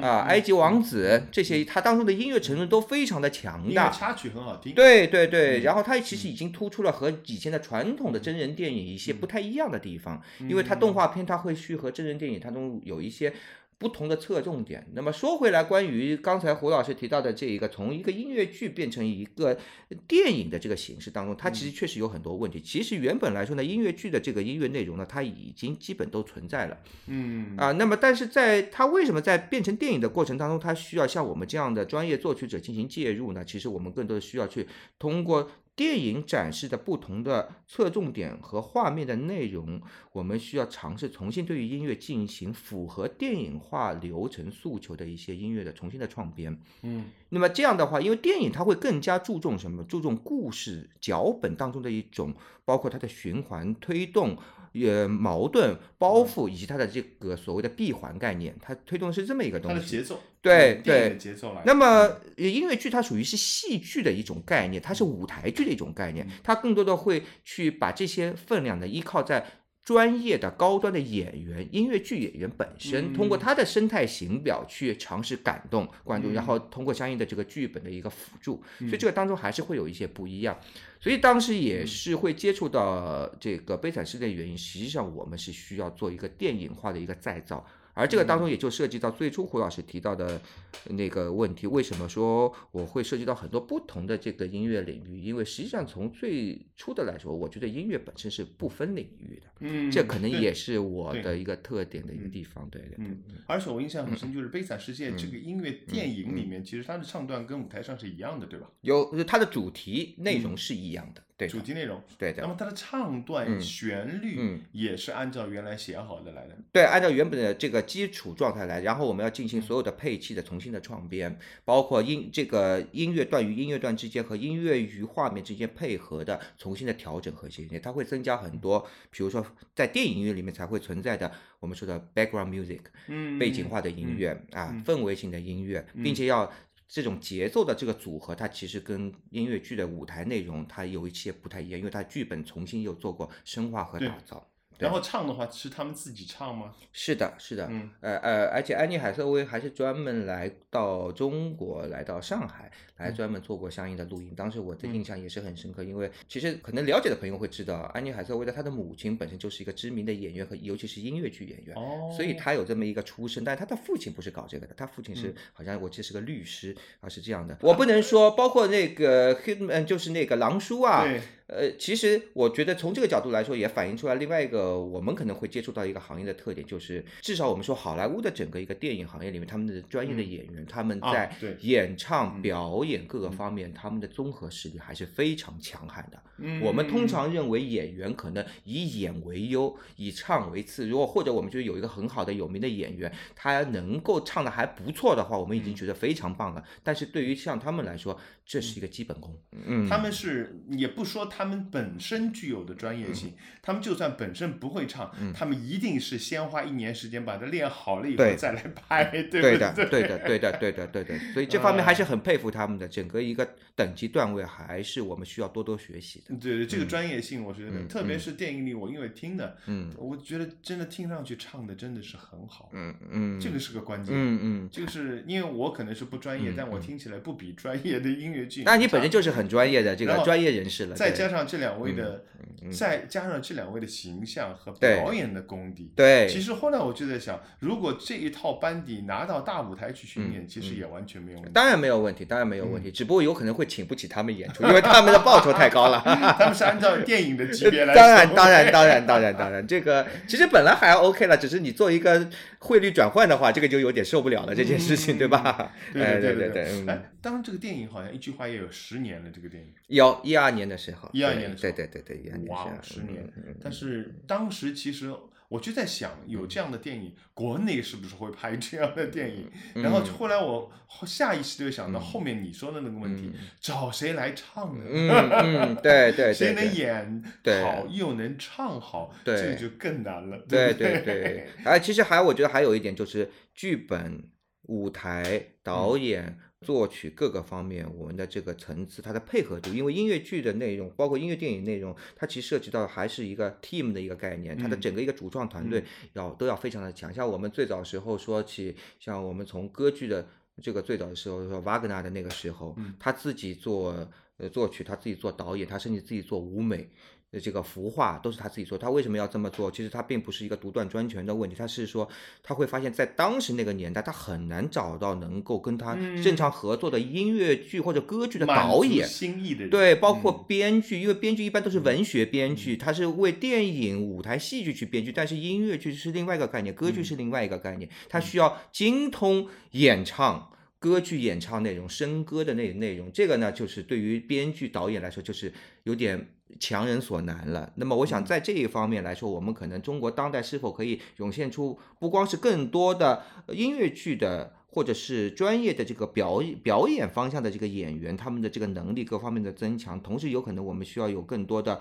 [0.02, 4.74] 啊，《埃及王子》这些，它当中的音乐成分都非常的强大，插曲很好听。
[4.74, 6.49] 对对对，然后它其实已经。
[6.50, 13.32] 突出了和以前的传统的真人电影一些不太一样的地方，因为它动画片它会去和真人电影它中有一些。
[13.80, 14.86] 不同的侧重点。
[14.92, 19.58] 那么说回来，关于刚才胡老师提到的这一个从一个音乐剧变成一个
[20.06, 22.60] 电影的这个形式当中，它其实确实有很多问题。
[22.60, 26.76] 其实原本来说呢，音乐剧的这个音乐内容呢，它已经基本都存在了。
[27.06, 33.42] 嗯啊，那么但是在它为什么在变成电影的过程当中，它需要像我们这样的专业作曲者进行介入呢？
[33.42, 35.50] 其实我们更多的需要去通过。
[35.80, 39.80] 电影展示的不同的侧重点和画面的内容，
[40.12, 46.60] 我们需要尝试重新对于音乐进行符合电影化流程诉求的一些音乐的重新的创编。
[46.82, 49.82] 嗯，那么这样的话，因为电影它会更加注重什么？
[49.84, 52.34] 注重故事脚本当中的一种，
[52.66, 54.36] 包括它的循环推动。
[54.72, 59.76] 呃矛盾包袱以及它的这个所谓的闭环概念，它推动的是这么一个东西。
[59.76, 61.62] 它的节奏，对对，节奏来。
[61.64, 69.46] 那么音乐剧它属于是戏剧的一种概念，它是舞台剧的一种概念，它更多的会去把这些分量呢依靠在。
[69.82, 80.56] 专业的高端的演员，音乐剧演员本身，通过他的生态形表去尝试感动观众，然后通过相应的这个剧本的一个辅助，所以这个当中还是会有一些不一样。
[81.00, 87.66] 所以当时也是会接触到这个悲惨世界的原因，实际上我们是需要做一个电影化的一个再造。
[88.00, 90.40] 而这个当中也就涉及到最初胡老师提到的
[90.86, 95.20] 那个问题，为什么说我会涉及到很多不同的这个音乐领域？
[95.20, 103.06] 因为实际上从最初的来说，我觉得音乐本身是不分领域的，嗯，这可能也是我的一个特点的一个地方，对对对。
[103.46, 108.70] 而且我印象很深，就是《悲惨世界》这个音乐电影里面，其实它的唱段跟舞台上是一样的，对吧？
[108.80, 111.22] 有它的主题内容是一样的。
[111.48, 116.56] 主题内容对的，那么它的唱段旋律也是按照原来写好的来的。
[116.72, 136.50] 对，按照原本的这个基础状态来，然后我们要进行所有的配器的重新的创编，包括音这个音乐段与音乐段之间和音乐与画面之间配合的重新的调整和衔接，它会增加很多，比如说在电影音乐里面才会存在的我们说的 background music，嗯，背景化的音乐啊，氛围性的音乐，并且要。
[136.90, 144.44] 这种节奏的这个组合，它其实跟音乐剧的舞台内容它有一些不太一样，因为它剧本重新又做过深化和打造。
[144.76, 146.74] 然后唱的话是他们自己唱吗？
[146.90, 154.32] 是的，是的，嗯呃呃，而且安妮海瑟薇还是专门来到中国，来到上海，来专门做过相应的录音。
[154.36, 161.76] 当时我的印象也是很深刻，因为其实可能了解的朋友会知道，安妮海瑟薇的她的母亲本身就是一个知名的演员和尤其是音乐剧演员。
[161.76, 167.56] 哦，所以她有这么一个出身，但是她的父亲不是搞这个的，她父亲是、嗯好像我记得是个律师啊，是这样的。
[167.60, 186.22] 我不能说，包括那个 Hitman 就是那个狼叔啊，对，呃，其实我觉得从这个角度来说，也反映出来另外一个我们可能会接触到一个行业的特点，就是至少我们说好莱坞的整个一个电影行业里面，他们的专业的演员，他们啊在对演唱、嗯表演各个方面，他们的综合实力还是非常强悍的。
[186.42, 190.88] 嗯我们通常认为演员可能以演为优，以唱为次。
[190.88, 196.64] 如果或者我们觉得有一个很好的有名的演员，他能够唱的还不错的话，我们已经觉得非常棒了。
[196.82, 199.38] 但是对于像他们来说，这是一个基本功。
[199.66, 209.84] 嗯，他们是也不说他们本身具有的专业性，他们就算本身不会唱，他们一定是先花一年时间把它练好了以后再来拍，对不对的，对？
[209.84, 216.34] 对的，对的，对的，对的，所以这方面还是很佩服他们的，整个一个等级段位还是我们需要多多学习的。
[216.36, 224.14] 对对，这个专业性，我觉得，嗯特别是电影里，我因为听的，嗯我觉得真的听上去唱的真的是很好，嗯嗯，这个是个关键。
[224.16, 228.62] 嗯嗯，这个是因为我可能是不专业，嗯但我听起来不比专业的音乐剧。
[228.64, 232.24] 那你本身就是很专业的这个专业人士了，再加上这两位的，
[232.62, 235.92] 嗯再加上这两位的形象和对表演的功底。
[235.96, 241.52] 对，其实后来我就在想，如果这一套班底拿到大舞台去巡演，嗯其实也完全没有问题。
[241.52, 246.00] 当然没有问题，当然没有嗯问题，只不过有可能会请不起他们演出，因为他们的报酬太高了。
[246.38, 248.00] 他们是按照电影的级别来说。
[248.02, 252.28] 当然，当然，当然，当然，当然，这个其实本来还 OK 了，只是你做一个
[252.60, 255.72] 汇率转换的话，这个就有点受不了了，这件事情，对吧？
[255.92, 259.68] 对哎对对对哎，当然这个电影好像一句话也有十年了，这个电影。
[259.88, 263.26] 有一二年的时候，一二年的时候对对对对，一二年的时哇候，，十年
[263.62, 265.12] 但是当时其实
[265.50, 269.50] 我就在想，有这样的电影，国内是不是会拍这样的电影？
[269.74, 270.70] 嗯然后后来我
[271.04, 275.74] 下意识就想到后面你说的那个问题，找谁来唱呢？
[275.82, 276.70] 对对 谁能。
[276.70, 277.24] 演
[277.64, 280.38] 好又能唱好，这个就更难了。
[280.48, 284.22] 对对对，哎，其实还我觉得还有一点就是剧本、
[284.62, 297.12] 舞台、导嗯演、作曲各个方面，我们的这个层次，它的配合度，因为音乐剧的内容，包括音乐电影内容，它其实涉及到还是一个 team 的一个概念，它的嗯整个一个主创团队要都要非常的强。
[297.12, 300.28] 像我们最早时候说起，像我们从歌剧的
[300.62, 306.90] 这个最早的时候说瓦格纳的那个时候，嗯他自己做呃作曲，他自己做导演，他甚至自己做舞美。
[307.32, 309.70] 的这个服化都是他自己做，他为什么要这么做？
[309.70, 312.08] 其实他并不是一个独断专权的问题，他是说
[312.42, 319.06] 他会发现，在当时那个年代，他很难找到能够跟他嗯正常合作的音乐剧或者歌剧的导演。
[319.06, 330.50] 心意的，对，包括嗯编剧，因为编剧一般都是文学编剧，他是为电影、舞台戏剧去编剧，但是音乐剧是另外一个概念，歌剧是另外一个概念，他需要精通演唱。
[330.80, 337.72] 歌剧演唱内容、声歌的那内容，这个呢，就是对于编剧、导演来说，就是有点强人所难了。
[337.76, 351.80] 那么，我想在这一方面来说，我们可能中国当代是否可以涌现出不光是更多的呃音乐剧的，或者是专业的这个表演表演方向的这个演员，他们的这个能力各方面的增强，同时有可能我们需要有更多的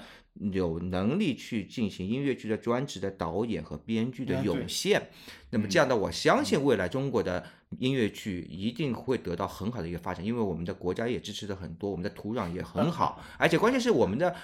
[0.51, 5.10] 有能力去进行音乐剧的专职的导演和编剧的涌现。
[5.51, 7.43] 那么这样的，我相信未来中国的
[7.79, 14.36] 音乐剧一定会得到很好的一个发展，因为我们的国家也支持的很多，我们的土壤也很好，而且关键是我们的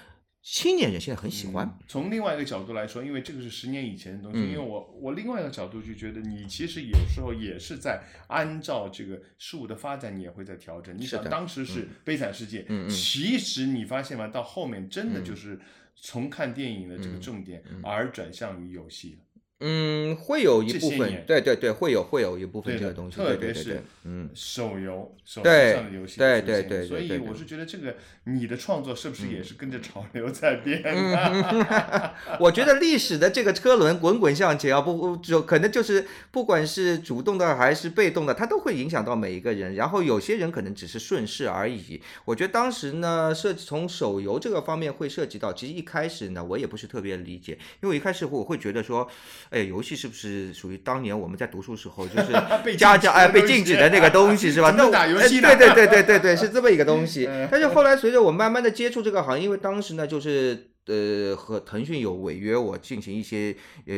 [0.47, 1.65] 青年人现在很喜欢。
[1.65, 10.95] 嗯从另外一个角度来说，因为这个是十年以前的东西，嗯因为我我另外一个角度就觉得，你其实有时候也是在按照这个事物的发展，你也会在调整。
[10.95, 14.27] 你想当时是《悲惨世界》，其实你发现吗？
[14.27, 15.59] 到后面真的嗯就是
[15.95, 19.24] 从看电影的这个重点，而转向于游戏了。
[19.61, 30.83] 嗯，会有一部分对对对，会有会有一部分这个东西，特别是对对对对，嗯，手游、手机对上的游戏对对对所以我是觉得这个你的创作是不是也是跟着潮流在变？
[32.41, 39.75] 我觉得历史的这个车轮滚滚向前啊，不就可能就是不管是主动的还是被动的，它都会影响到每一个人。
[39.75, 42.01] 然后有些人可能只是顺势而已。
[42.25, 49.07] 我觉得当时呢，涉及从手游这个方面会涉及到，其实一开始呢，我也不是特别理解，因为我一开始我会觉得说，
[49.49, 54.73] 哎，游戏是不是属于当年我们在读书时候就是被家教哎被禁止的那个东西 是吧？
[54.77, 57.29] 那打游戏呢对对对对对对，是这么一个东西。
[57.51, 63.55] 但是后来随着我慢慢的接触这个行业，因为当时呢就是呃，和腾讯有违约我进行一些
[63.87, 63.95] 呃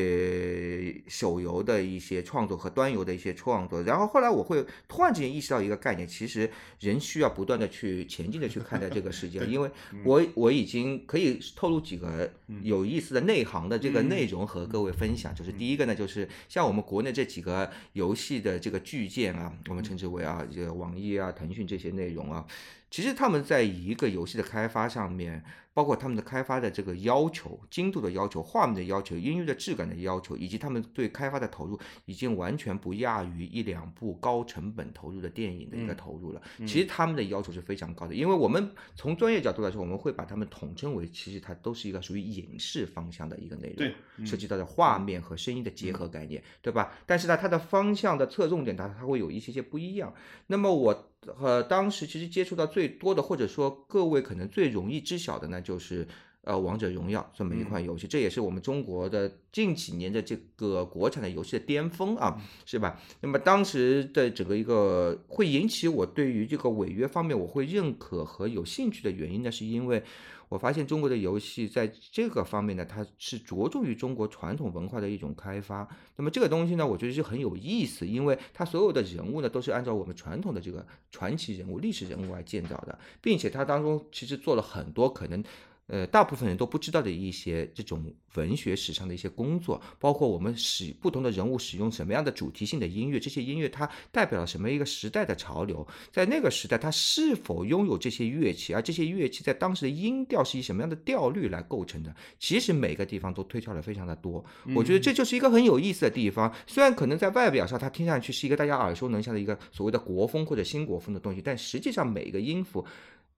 [1.08, 9.69] 手游的一些创作和端游的一些创作，然后后来我会突然之间意识到一个概念，其实人需要不断的去前进的去看待这个世界， 因为
[10.06, 12.32] 我我已经可以透露几个
[12.63, 22.45] 有意思的内行的这个内容和各位分享，就是第一个呢，就是像我们国内这几个游戏的这个巨舰啊，我们称之为啊，这个网易啊、腾讯这些内容啊。
[22.89, 36.41] 其实他们在一个游戏的开发上面，包括他们的开发的这个要求、精度的要求、画面的要求、音乐的质感的要求，以及他们对开发的投入，已经完全不亚于一两部高成本投入的电影的一个投入了。
[36.60, 43.93] 其实他们的要求是非常高的，因为我们从专业角度来说，我们会把他们统称为，其实它都是一个属于影视方向的一个内容，对，
[44.26, 46.93] 涉及到的画面和声音的结合概念，对吧？
[47.06, 50.15] 但是呢，它的方向的侧重点，它它会有一些些不一样。
[50.47, 51.12] 那么我。
[51.41, 56.07] 呃，当时其实接触到最多的，或者说各位可能最容易知晓的呢，就是
[56.41, 62.99] 呃王者荣耀这么一款游戏，这也是我们中国的近几年的这个国产的游戏的巅峰啊，是吧？
[63.21, 70.03] 那么当时的整个一个会引起我对于这个违约方面我会认可和有兴趣的原因呢，是因为。
[70.49, 75.88] 我发现中国的游戏在这个方面呢，它是着重于中国传统文化的一种开发。
[76.15, 85.43] 那么这个东西呢，我觉得是很有意思，因为它所有的人物呢，都是按照我们传统的这个传奇人物、历史人物来建造的，并且它当中其实做了很多可能。
[85.88, 88.04] 呃，大部分人都不知道的一些这种
[88.36, 102.13] 文学史上的一些工作，包括我们使不同的人物使用什么样的主题性的音乐，这些音乐它代表了什么一个时代的潮流，在那个时代它是否拥有这些乐器，而这些乐器在当时的音调是以什么样的调律来构成的？
[102.38, 104.43] 其实每个地方都推敲的非常的多，
[104.76, 106.54] 我觉得这就是一个很有意思的地方。
[106.67, 112.86] 虽然可能在外表上它听上去是一个大家耳熟能详的一个所谓的国风或者新国风的东西，但实际上每一个音符。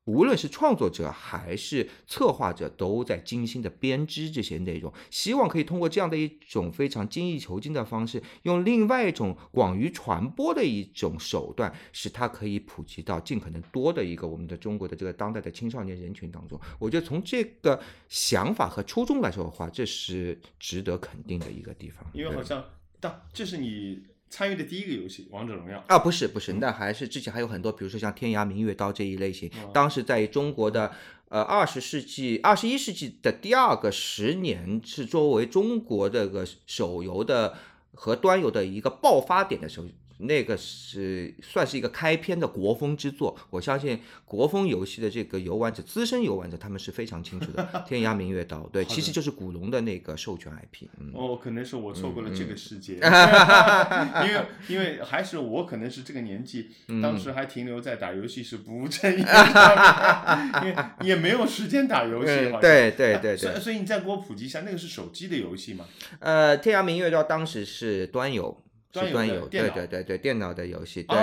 [0.10, 16.60] 无论是创作者还是策划者，都在精心的编织这些内容，希望可以通过这样的一种非常精益求精的方式，用另外一种广于传播的一种手段，使它可以普及到尽可能多的一个我们的中国的这个当代的青少年人群当中。
[16.80, 22.04] 我觉得从这个想法和初衷来说的话，这是值得肯定的一个地方。
[22.14, 22.66] 因为好像，
[23.00, 24.02] 当这是你。
[24.30, 30.92] 参与的第一个游戏《王者荣耀》啊，不是不是，那还是之前还有很多，比如说像《天涯明月刀》这一类型，当时在中国的
[31.30, 37.58] 呃二十世纪、二十一世纪的第二个十年，是作为中国这个手游的
[37.94, 39.88] 和端游的一个爆发点的时候。
[40.20, 47.66] 那个是算是一个开篇的国风之作，我相信国风游戏的这个游玩者、资深游玩者，他们是非常清楚的。
[47.88, 50.88] 天涯明月刀，对，其实就是古龙的那个授权 IP。
[51.14, 52.96] 哦，可能是我错过了这个世界，
[54.28, 56.70] 因为因为还是我可能是这个年纪，
[57.02, 62.52] 当时还停留在打游戏是不务正业上面， 因为也没有时间打游戏。
[62.60, 63.60] 对对对对。
[63.60, 65.86] 所以你再给我普及一下，那个是手机的游戏吗？
[66.20, 68.62] 呃，天涯明月刀当时是端游。
[68.94, 71.18] 是端游，对对对对，电脑的游戏，对，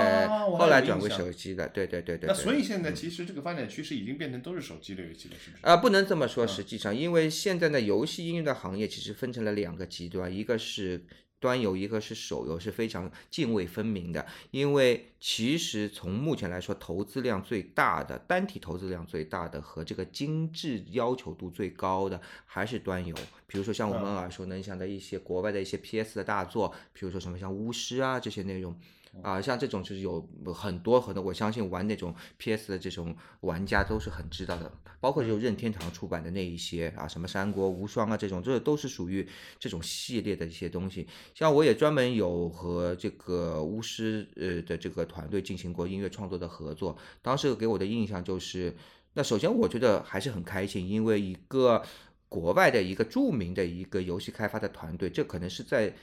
[0.57, 2.27] 后来转为手机的，对对对对。
[2.27, 5.65] 那所以现在其实这个发展趋势已经变成都是手机的游戏了，是不是？
[5.65, 11.03] 啊，不能这么说，实际上，因为现在的游戏应用的行业其实分成了两个极端，一个是。
[11.39, 23.15] 端游一个是手游是非常泾渭分明的，因为其实从目前来说，投资量最大的单体投资量最大的和这个精致要求度最高的还是端游。
[23.45, 28.77] 比如说像我们耳熟能详的一些国外的一些 PS 的大作，比如说什么像巫师啊这些内容。
[29.23, 39.27] 啊，像这种就是有很多很多，我相信玩那种 PS 的这种玩家都是很知道的，包括就任天堂出版的那一些啊，什么三国无双啊这种，这都是属于
[39.59, 41.07] 这种系列的一些东西。
[41.33, 48.75] 像我也专门有和这个巫师呃的这个团队进行过音乐创作的合作，当时给我的印象就是，
[49.13, 51.83] 那首先我觉得还是很开心，因为一个
[52.29, 55.93] 国外的一个著名的一个游戏开发的团队，这可能是在。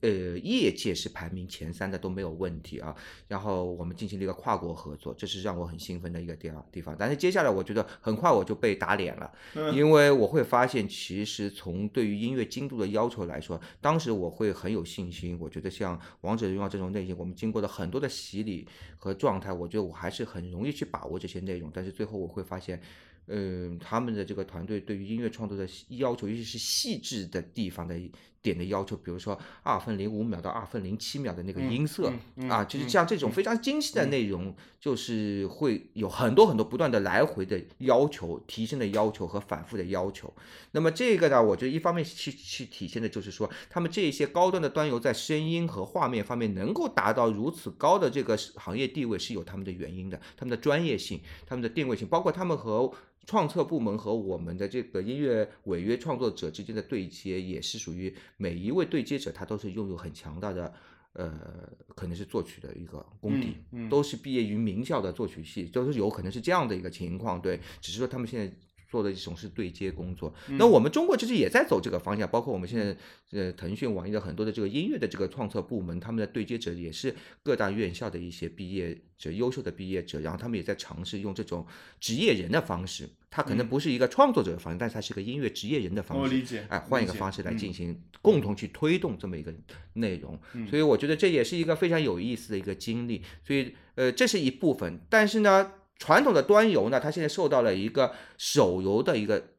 [0.00, 2.94] 呃，业界是排名前三的都没有问题啊。
[3.26, 6.94] 然后我们进行了一个跨国合作，这是让我很兴奋的一个地方地方。
[6.98, 9.32] 但是接下来我觉得很快我就被打脸了，
[9.74, 15.36] 因为我会发现，其实从对于音乐精度的要求来说，当时我会很有信心。
[15.40, 21.70] 我觉得像王者荣耀这种类型，我们经过了很多的洗礼和状态，我觉得我还是很容易去把握这些内容。
[21.74, 22.80] 但是最后我会发现。
[23.30, 27.94] 嗯，他们的这个团队对于音乐创作的要求，尤其是细致的地方的
[28.40, 32.12] 点的要求，比如说二分零五秒到二分零七秒的那个音色
[32.48, 40.32] 啊，就是像这种非常精细的内容，就是会有很多很多不断的来回的要求、提升的要求和反复的要求。
[40.72, 52.92] 那么这个呢，我觉得一方面去去体现的就是说，他们这些高端的端游在声音和画面方面能够达到如此高的这个行业地位，是有他们的原因的，他们的专业性、他们的定位性，包括他们和
[53.28, 60.72] 创策部门和我们的这个音乐违约创作者之间的对接，也是属于每一位对接者他都是拥有很强大的。
[61.14, 68.54] 呃，可能是作曲的一个功底，嗯嗯都是毕业于名校的作曲系，都是有可能是这样的一个情况，对，只是说他们现在
[68.88, 70.32] 做的一种是对接工作。
[70.50, 72.96] 那我们中国其实也在走这个方向，包括我们现在
[73.32, 77.12] 呃腾讯、网易的很多的这个音乐的这个创作部门，他们的对接者也是
[77.42, 81.66] 各大院校的一些毕业者、优秀的毕业者，然后他们也在尝试用这种
[81.98, 89.52] 职业人的方式，他可能不是一个创作者的方式，但是他是个音乐职业人的方式，我理解哎，换一个方式来嗯进行共同去推动这么一个
[89.94, 93.22] 内容，所以我觉得这也是一个非常有意思的一个经历。
[93.44, 99.50] 所以呃，这是一部分，但是呢，传统的端游呢，它现在受到了一个手游的一个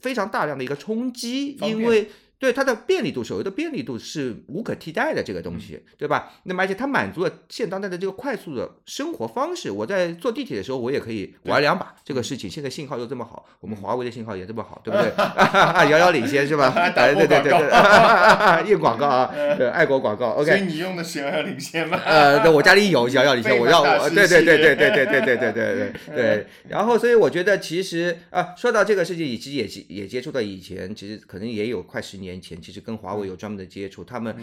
[0.00, 2.10] 非常大量的一个冲击，因为。
[2.42, 6.32] 对它的便利度，手游的便利度是无可替代的，这个东西，对吧？
[6.42, 9.70] 那么而且它满足了现当代的这个快速的生活方式。
[9.70, 12.50] 我在坐地铁的时候，我也可以玩两把这个事情。
[12.50, 15.12] 现在信号又这么好，我们华为的信号也这么好，对不对？
[15.88, 16.70] 遥遥领先是吧？
[16.96, 20.30] 打哎，对对对广对， 硬广告啊， 对，爱国广告。
[20.30, 22.00] OK，所以你用的是遥遥领先吗？
[22.04, 26.46] 呃，对，我家里有遥遥领先，我要对对对对对对对对对对对对。
[26.68, 34.34] 然后，所以我觉得其实啊，说到这个事情，其实也也接触到以前，其实可能也有快十年前，其实跟华为有专门的接触，他们。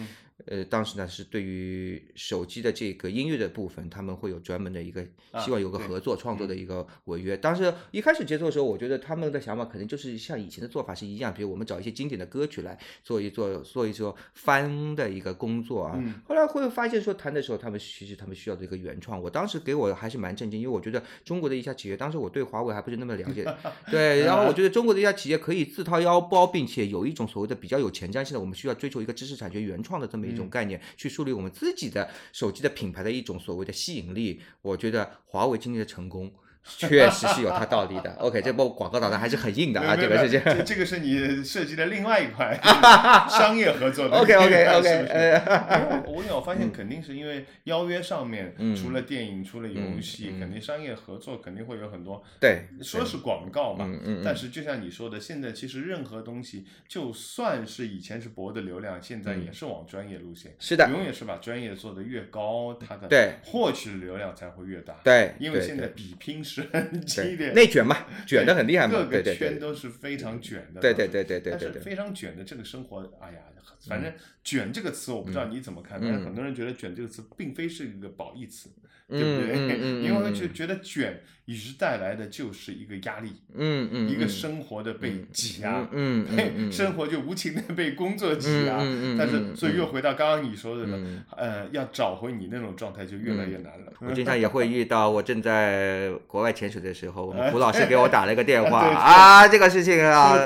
[0.46, 7.36] 呃，当时呢是对于手机的这个音乐的部分，他们会有专门的一个啊希望有个合作创作的一个违约。
[7.36, 15.94] 当时一开始接触的时候，我觉得他们的想法可能就是像以前的做法是一样，比如我们找一些经典的歌曲来做一做做一做翻的一个工作啊。
[15.98, 19.22] 嗯后来会发现说弹的时候，他们其实他们需要的一个原创。
[19.22, 23.46] 我当时给我还是蛮震惊，因为我觉得中国的一家企业，当时我对华为还不是那么了解，
[23.92, 34.40] 对，然后我觉得中国的一家企业可以自掏腰包，并且有一种所谓的比较有前瞻性的，我们需要追求一个知识产权原创的这么一种概念，去树立我们自己的手机的品牌的一种所谓的吸引力。
[34.62, 36.32] 我觉得华为今天的成功。
[36.64, 38.12] 确实是有它道理的。
[38.20, 40.41] OK，这波广告打的还是很硬的啊，这个事情。
[40.43, 42.60] 这 这个是你设计的另外一块
[43.30, 52.24] 商业合作的不是呃我我发现肯定是因为邀约上面，嗯除了电影，除了游戏，肯定商业合作肯定会有很多。
[52.39, 53.89] 对，说是广告嘛，
[54.24, 60.51] 但是就像你说的，现在其实任何东西，就算是以前是博的流量，现在也是往专业路线。
[60.51, 67.95] 嗯是的永远是把专业做得越高，它的对获取流量才会越大。，对，因为现在比拼是很激烈对，内卷嘛，
[68.28, 70.82] 卷的很厉害嘛，各个圈都是非常卷的。
[70.82, 73.39] 对对对对对但是非常卷的这个生活，哎呀，
[73.88, 78.70] 反正“卷”这个词，我不知道你怎么看，但是很多人觉得“卷”这个词并非是一个褒义词，
[79.07, 80.03] 对不对？
[80.03, 88.78] 因为嗯就觉得卷与之带来的就是一个压力，嗯嗯，一个嗯生活的被挤压，嗯生活就无情的被工作挤压。
[88.78, 93.91] 嗯嗯嗯但是，嗯所以又回到刚刚你说的，嗯呃，要找回你那种状态就越来越难了。
[94.00, 100.38] 我经常也会遇到，我正在国外潜水的时候，我哎们胡老师给我打了一个电 话啊，这个事情啊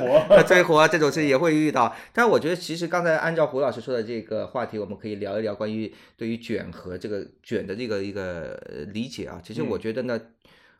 [0.47, 1.93] 追活，这种事情也会遇到。
[2.13, 9.41] 但我觉得，其实刚才按照胡老师说的这个话题，我们可以聊一聊关于对于卷和这个卷的这个一个呃理解啊。
[9.43, 10.17] 其实我觉得呢。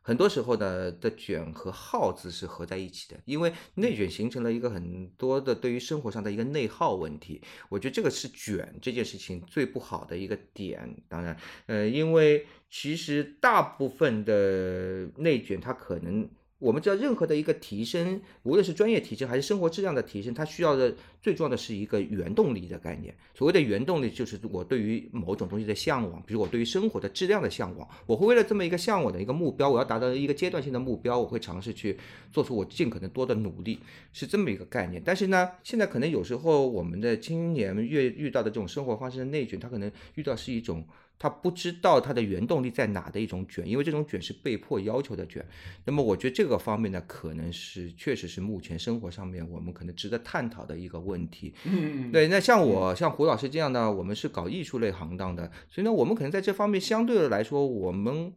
[0.06, 7.42] 很多时候呢，的卷和耗字是合在一起的，因为内卷形成了一个很多的对于生活上的一个内耗问题。
[7.70, 10.98] 我觉得这个是卷这件事情最不好的一个点。
[11.08, 11.38] 当然，
[11.68, 16.30] 呃，因为其实大部分的内卷，它可能
[16.64, 23.14] 我们知道，任何的一个提升，无论是专业提升还是生活质量的提升，它需要的最重要的是一个原动力的概念。
[23.36, 31.98] 所谓的原动力，就是我对于某种东西的向往，比如我对于生活的质量的向往，我会为了这么一个向往的一个目标，我要达到一个阶段性的目标，我会尝试去
[32.32, 33.80] 做出我尽可能多的努力，
[34.14, 35.02] 是这么一个概念。
[35.04, 40.86] 但是呢，现在可能有时候我们的青年越遇到的这种生活方式的内卷，他可能遇到是一种。
[41.24, 45.48] 他不知道他的原动力在哪的一种卷，因为这种卷是被迫要求的卷。
[45.86, 51.54] 那么我觉得这个方面呢，可能是确实是目前生活上面我们可能值得探讨的一个问题。
[51.64, 58.34] 嗯，对，那像我像胡老师这样的，我们是搞艺术类行当的，所以呢，我们可能在这方面相对的来说，我们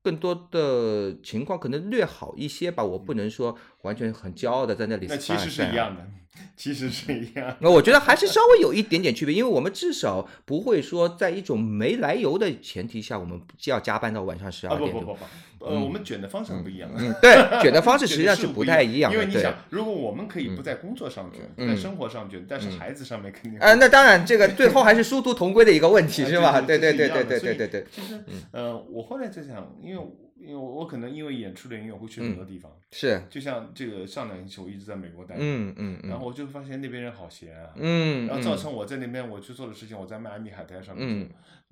[0.00, 2.84] 更多的情况可能略好一些吧。
[2.84, 5.08] 我不能说完全很骄傲的在那里。
[5.08, 6.08] 那其实是一样的，
[6.56, 7.56] 其实是一样。
[7.60, 14.92] 那我觉得还是稍微有一点点区别，因为我们至少不会说在一种没来由的前提下，我们就要加班到晚上十啊二点啊。
[14.92, 15.18] 不不不
[15.58, 16.90] 不，呃，我们卷的方向不一样。
[16.96, 19.18] 嗯，对，卷的方式 实际上是不太一样的。
[19.18, 26.60] 因为你想，如果我们可以不在工作上卷，嗯在生活上卷，但是孩子上面肯定啊，那当然，这个最后还是殊途同归的一个问题， 啊是吧？
[26.60, 28.22] 对对对对对对对其实，
[28.52, 30.02] 呃，我后来在想，因为
[30.38, 41.28] 因为我我可能因为演出的原因，我会去很多地方，是，就像这个上两期我一直在美国待嗯嗯，然后我就发现那边人好闲啊，嗯，然后造成我在那边我去做的事情，我在迈阿密海滩上面做，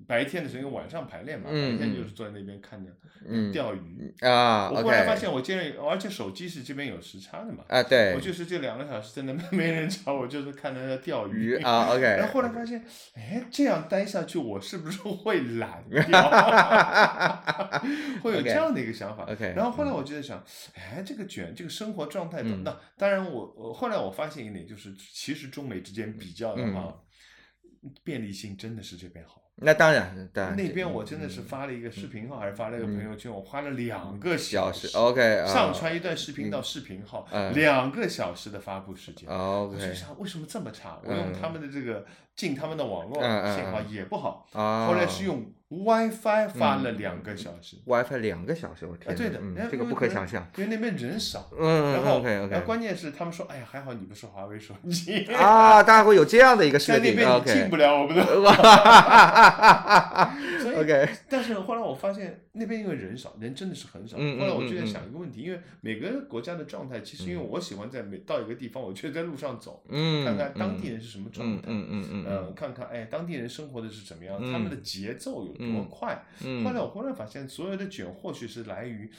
[0.07, 2.91] 白天的时候因为晚上排练嘛，嗯白天就是坐在那边看着
[3.27, 4.13] 嗯钓鱼。
[4.19, 12.83] 啊我后来发现我竟然，而且手机是这边有时差的嘛，啊对我，就是这两个小时在那边没人找我，就是看着在钓鱼啊，OK， 然后后来发现，
[13.15, 16.03] 哎，这样待下去，我是不是会懒 掉？
[18.21, 19.23] 会有这样的一个想法。
[19.23, 20.43] OK，然后后来我就在想，
[20.75, 26.93] 哎，这个卷，这个生活状态怎么那当然我我后来我发现一点，就是其实中美之间比较的话，
[28.03, 29.41] 便利性真的是这边好。
[29.57, 39.29] 那当然，当然那边我真的是发了一个视频号，还是发了一个朋友圈，我花了两个小时时，OK，啊上传一段视频到视频号，嗯两个小时的发布时间。
[39.29, 40.99] 我就想为什么这么差？
[41.03, 47.77] 我用他们的这个进他们的网络嗯嗯信号也不好，啊，后来是用 WiFi 发了两个小时。
[47.85, 51.49] WiFi 两个小时，我啊，天哪，对的，嗯这个不可想象，因为那边人少。
[51.57, 58.39] 嗯然后，，OK 然后关键是他们说，哎呀，还好你不是华为手机， 啊，大家会有这样的一个设定在那边你进不了我们的。
[58.41, 60.35] 哇。
[60.61, 64.17] 所以，OK，但是后来我发现那边因为人少，人真的是很少。
[64.19, 64.85] 嗯嗯后来我就在嗯。
[64.85, 71.63] 嗯想一个问题，因为每个国家的状态，其实因为我喜欢在每到一个地方，我就在路上走，嗯，看看当地人是什么状嗯态。
[71.67, 74.51] 嗯嗯嗯呃，看看哎，当地人生活的是怎么样，嗯。
[74.51, 75.87] 他们的节奏有多嗯。
[75.89, 76.25] 快。
[76.43, 79.09] 嗯，后来我忽然发现，所有的卷或许是来于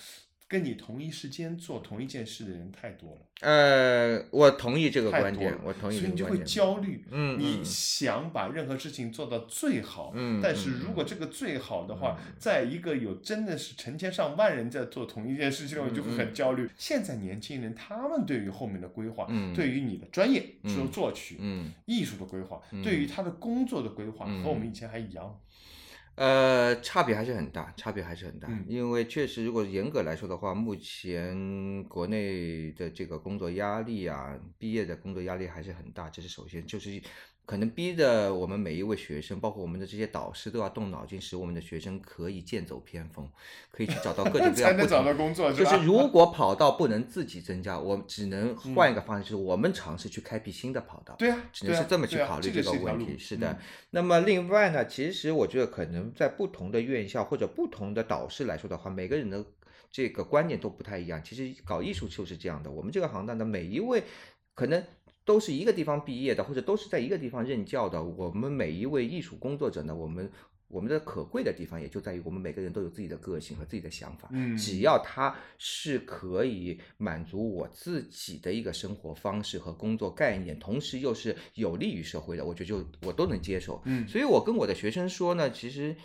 [0.48, 7.04] 跟你同一时间做同一件事的人太多了，呃，我同意这个观点，我同意所以你就会焦虑。
[7.10, 16.70] 嗯，你嗯想把任何事情做到最好，嗯但是嗯如果这个最好的话，在一个有真的是成千上万人在做同一件事情，我就会很焦虑。
[16.76, 21.72] 现在年轻人他们对于后面的规划，嗯对于你的专业，嗯说作曲、嗯。
[21.86, 25.40] 艺术的规划，嗯对于他的工作的规划，嗯和我们以前还一样。
[26.16, 28.48] 呃，差别还是很大，差别还是很大。
[28.48, 36.08] 嗯因为确实，如果严格来说的话，目前国内的这个工作压力啊，毕业的工作压力还是很大。
[36.08, 37.00] 这是首先，就是
[37.46, 43.30] 可能逼的我们每一位学生，包括我们的这些导师，都要动脑筋，使我们的学生可以剑走偏锋，
[43.70, 45.56] 可以去找到各种各样 不同找到工作，吧？
[45.56, 51.14] 就是如果跑道不能自己增加，我只能换一个方式，就是我们尝试去开辟新的跑道。
[51.16, 53.16] 对啊，只能是这么去考虑这个问题。
[53.16, 53.58] 是的嗯，
[53.90, 59.46] 那么另外呢，其实我觉得可能在不同的院校或者不同的导师来说的话，每个人的
[59.92, 61.22] 这个观念都不太一样。
[61.22, 64.02] 其实搞艺术就是这样的，我们这个行当的每一位
[64.52, 64.82] 可能。
[65.26, 68.02] 都是一个地方毕业的，或者都是在一个地方任教的。
[68.02, 70.30] 我们每一位艺术工作者呢，我们
[70.68, 74.28] 我们的可贵的地方也就在于我们每个人都有自己的个性和自己的想法。
[74.32, 83.82] 嗯只要他是可以满足我自己的一个生活方式和工作概念，同时又是有利于社会的，我觉得就我都能接受。
[83.84, 85.96] 嗯所以我跟我的学生说呢，其实。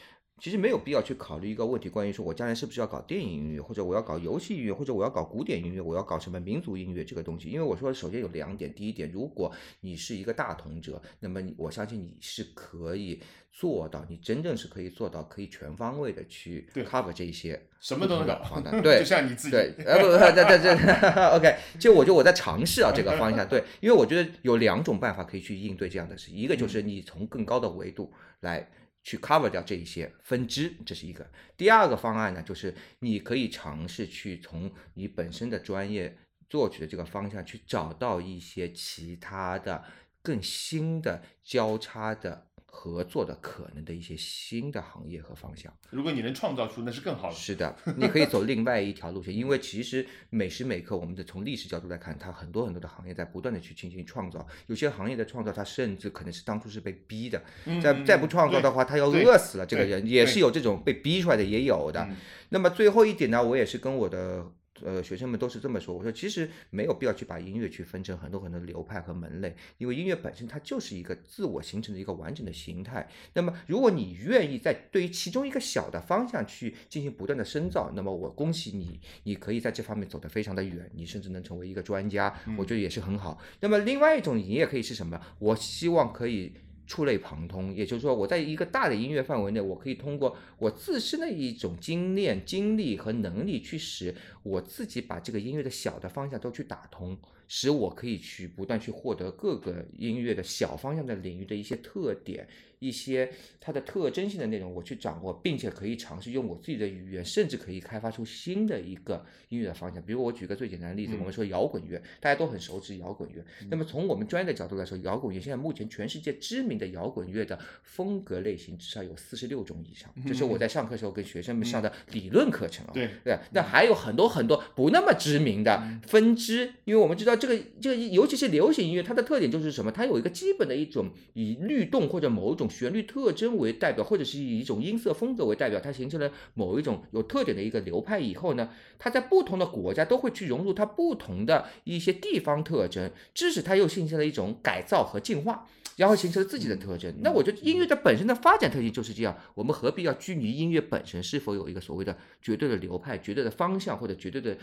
[0.42, 7.48] 其实没有必要去考虑一个问题，关于说我将来是不是要搞电影音乐，或者我要搞游戏音乐，或者我要搞古典音乐，我要搞什么民族音乐这个东西。
[7.48, 13.22] 因为我说，首先有两点，第一点，如果你是一个大同者，那么你我相信你是可以
[13.52, 28.68] 做到，你真正是可以做到，可以全方位的去 cover 这一些什么都能搞不同的 对，就像你自己，对，呃不不，对对对，OK，就我觉得我在尝试啊这个方向，对，因为我觉得有两种办法可以去应对这样的事，一个就是你从更高的维度来
[29.04, 31.24] 去 cover 掉这一些分支，这是一个；
[31.58, 36.18] 第二个方案呢，就是你可以尝试去从你本身的专业
[36.49, 39.84] 作曲的这个方向去找到一些其他的
[40.22, 45.72] 更新的交叉的合作的可能的一些新的行业和方向。
[45.89, 47.36] 如果你能创造出，那是更好的。
[47.36, 57.43] 是的，你可以走另外一条路线，因为其实每时每刻，我们的从历史角度来看，它很多很多的行业在不断的去进行创造，有些行业的创造，它甚至可能是当初是被逼的，
[57.84, 59.65] 再再不创造的话，他要饿死了。
[59.65, 62.15] 这个人也是有这种被逼出来的，也有的嗯。
[62.49, 64.49] 那么最后一点呢，我也是跟我的
[64.86, 73.08] 呃学生们都是这么说，我说其实没有必要去把音乐去分成很多很多流派和门类，因为音乐本身它就是一个自我形成的一个完整的形态。
[73.34, 83.40] 那么如果你愿意在对于其中一个小的方向去进行不断的深造，那么我恭喜你，你可以在这方面走得非常的远，你甚至能成为一个专家，我觉得也是很好。
[83.60, 85.20] 那么另外一种你也可以是什么？
[85.40, 86.54] 我希望可以。
[86.92, 94.14] 触类旁通，也就是说，我在一个大的音乐范围内，我可以通过我自身的一种经验、经历和能力，去使
[94.44, 97.18] 我自己把这个音乐的小的方向都去打通，
[97.54, 102.47] 使我可以去不断去获得各个音乐的小方向的领域的一些特点。
[102.80, 110.02] 一些它的特征性的内容，我去掌握，并且可以尝试用我自己的语言，甚至可以开发出新的一个音乐的方向。
[110.02, 113.45] 比如我举个最简单的例子，我们说摇滚乐，大家都很熟知摇滚乐。
[113.70, 122.91] 那么从我们专业的角度来说，摇滚乐现在目前全世界知名的摇滚乐的风格类型至少有四十六种以上，这是我在上课时候跟学生们上的理论课程啊。
[122.95, 129.92] 对对，那还有很多很多不那么知名的分支，因为我们知道这个这个，尤其是流行音乐，它的特点就是什么？
[129.92, 138.70] 它有一个基本的一种以律动或者某种旋律特征为代表，或者是以一种音色风格为代表，它形成了某一种有特点的一个流派以后呢，
[139.00, 147.12] 它在不同的国家都会去融入它不同的一些地方特征，致使它又形成了一种改造和进化，然后形成了自己的特征。
[147.22, 154.56] 那我觉得音乐的本身的发展特性就是这样，我们何必要拘泥音乐本身是否有一个所谓的绝对的流派、绝对的方向或者绝对的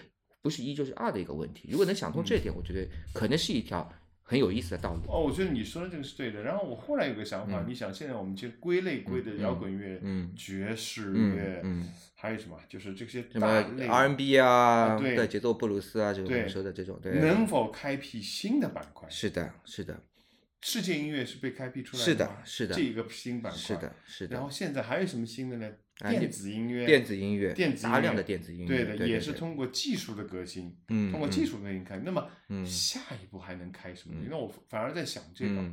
[0.42, 1.68] 不是一就是二的一个问题？
[1.70, 3.90] 如果能想通这一点，我觉得可能是一条。
[4.30, 6.42] 很有意思的道路哦，我觉得你说的这个是对的。
[6.42, 12.58] 然后我后来有个想法，你想现在我们其实归类归的摇滚乐、嗯爵士嗯乐，嗯，还有什么？
[12.68, 19.08] 就是这些什么 R&B 啊，对节奏布鲁斯啊，这种我们说的这种，对，能否开辟新的板块？
[19.08, 19.98] 是的，是的，
[20.60, 23.58] 世界音乐是被开辟出来是的是的这一个新板块。
[23.58, 24.34] 是的，是的。
[24.34, 25.70] 然后现在还有什么新的呢？
[26.00, 31.98] 啊电子音乐，电子音乐，电子音大量的电子音乐，对的，对对对也是通过技术的革新，嗯通过技术的革新开。
[32.04, 32.64] 那么嗯。
[32.64, 34.14] 下一步还能开什么？
[34.30, 35.64] 那我反而在想这个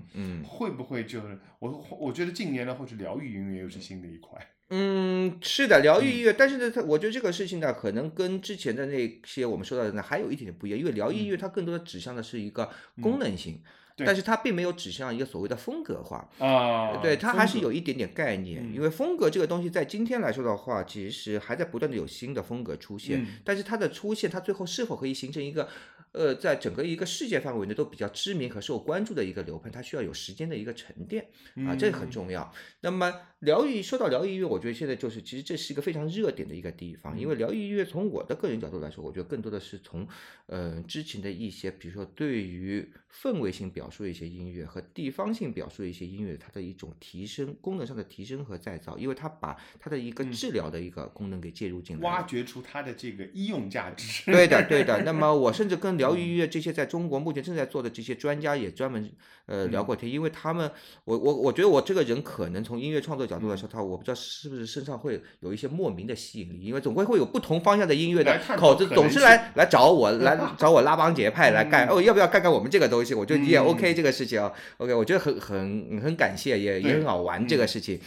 [0.43, 4.39] 会不会就是我我觉得近年来或者疗愈音乐又是新的一块。
[4.69, 16.27] 嗯，是的，疗愈音乐，但是呢，它我觉得这个事情呢，可能跟之前的那些我们说到的呢，还有一点点不一样，因为疗愈音乐它更多的指向的是一个功能性，对但是它并没有指向一个所谓的风格化。
[16.39, 25.69] 啊，对，它还是有一点点概念，嗯因为风格这个东西在今天来说的话，其实还在不断的有新的风格出现，嗯但是它的出现，它最后是否可以形成一个，
[26.15, 31.27] 呃，在整个一个世界范围内都比较知名和受关注的一个流派，它需要有时间的一个沉淀
[31.67, 32.53] 啊，这个很嗯重要。
[32.79, 40.07] 那么疗愈，说到疗愈音乐，我觉得现在就是其实这是一个非常热点的一个地方，嗯因为疗愈音乐从我的个人角度来说，我觉得更多的是从，
[40.45, 52.07] 呃，之前的一些，比如说对于氛围性表述的一些音乐和地方性表述的一些音乐，它的一种提升，功能上的提升和再造，因为它把它的一个嗯治疗的一个功能给介入进来了。
[52.07, 54.31] 挖掘出它的这个医用价值。
[54.31, 55.01] 对的，对的。
[55.03, 59.09] 那么我甚至跟疗愈音乐这些在中国目前正在做的这些专家也专门
[59.47, 60.69] 呃聊过天，因为他们，
[61.03, 73.13] 我我我觉得我这个人可能从音乐创作角度来说，他我不知道是不是身上会有一些莫名的吸引力，因为总归会有不同方向的音乐的口子总是来来找我来 找我拉帮结派来干，哦，要不要干干我们这个东西？
[73.13, 73.65] 我觉得也嗯。
[73.65, 77.99] OK 这个事情啊，OK，我觉得很很很感谢，也也很好玩这嗯个事情。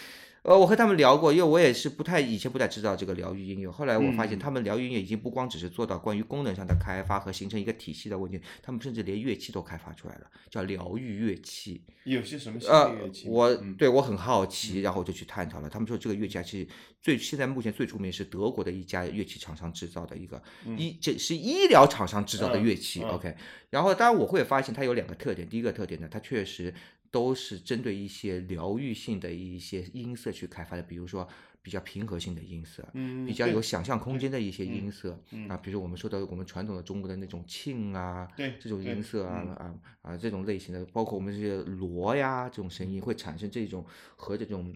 [0.43, 11.83] 呃，我和他们聊过，因为我也是不太以前不太知道这个疗愈音乐，后来我发现嗯他们疗愈音乐已经不光只是做到关于功能上的开发和形成一个体系的问题，他们甚至连乐器都开发出来了，叫疗愈乐器。
[12.05, 15.69] 有些什么新呃的乐器呢？，我嗯对我很好奇，然后我就去探讨了。
[15.69, 16.67] 他们说这个乐器啊，其实
[17.03, 20.43] 最现在目前最出名是德国的一家乐器厂商制造的一个
[20.79, 23.03] 医，这是医疗厂商制造的嗯乐器。
[23.03, 23.37] 嗯 OK，
[23.71, 26.73] 然后当然我会发现它有两个特点，第一个特点呢，它确实
[27.11, 31.27] 都是针对一些疗愈性的一些音色去开发的，比如说
[31.61, 43.85] 比较平和性的音色，嗯，比较有想象空间的一些嗯音色、嗯啊，比如我们说的我们传统的中国的那种磬啊，对这种音色啊、嗯啊啊这种类型的，包括我们这些锣呀这种声音，会产生这种
[44.17, 44.75] 和这种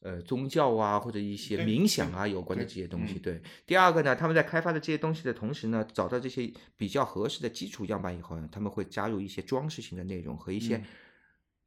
[0.00, 3.14] 呃宗教啊或者一些冥想啊有关的这些东西。
[3.14, 10.84] 嗯对，第二个呢，他们在开发的这些东西的同时呢，找到这些比较合适的基础样板以后呢，他们会加入一些装饰性的内容和一些嗯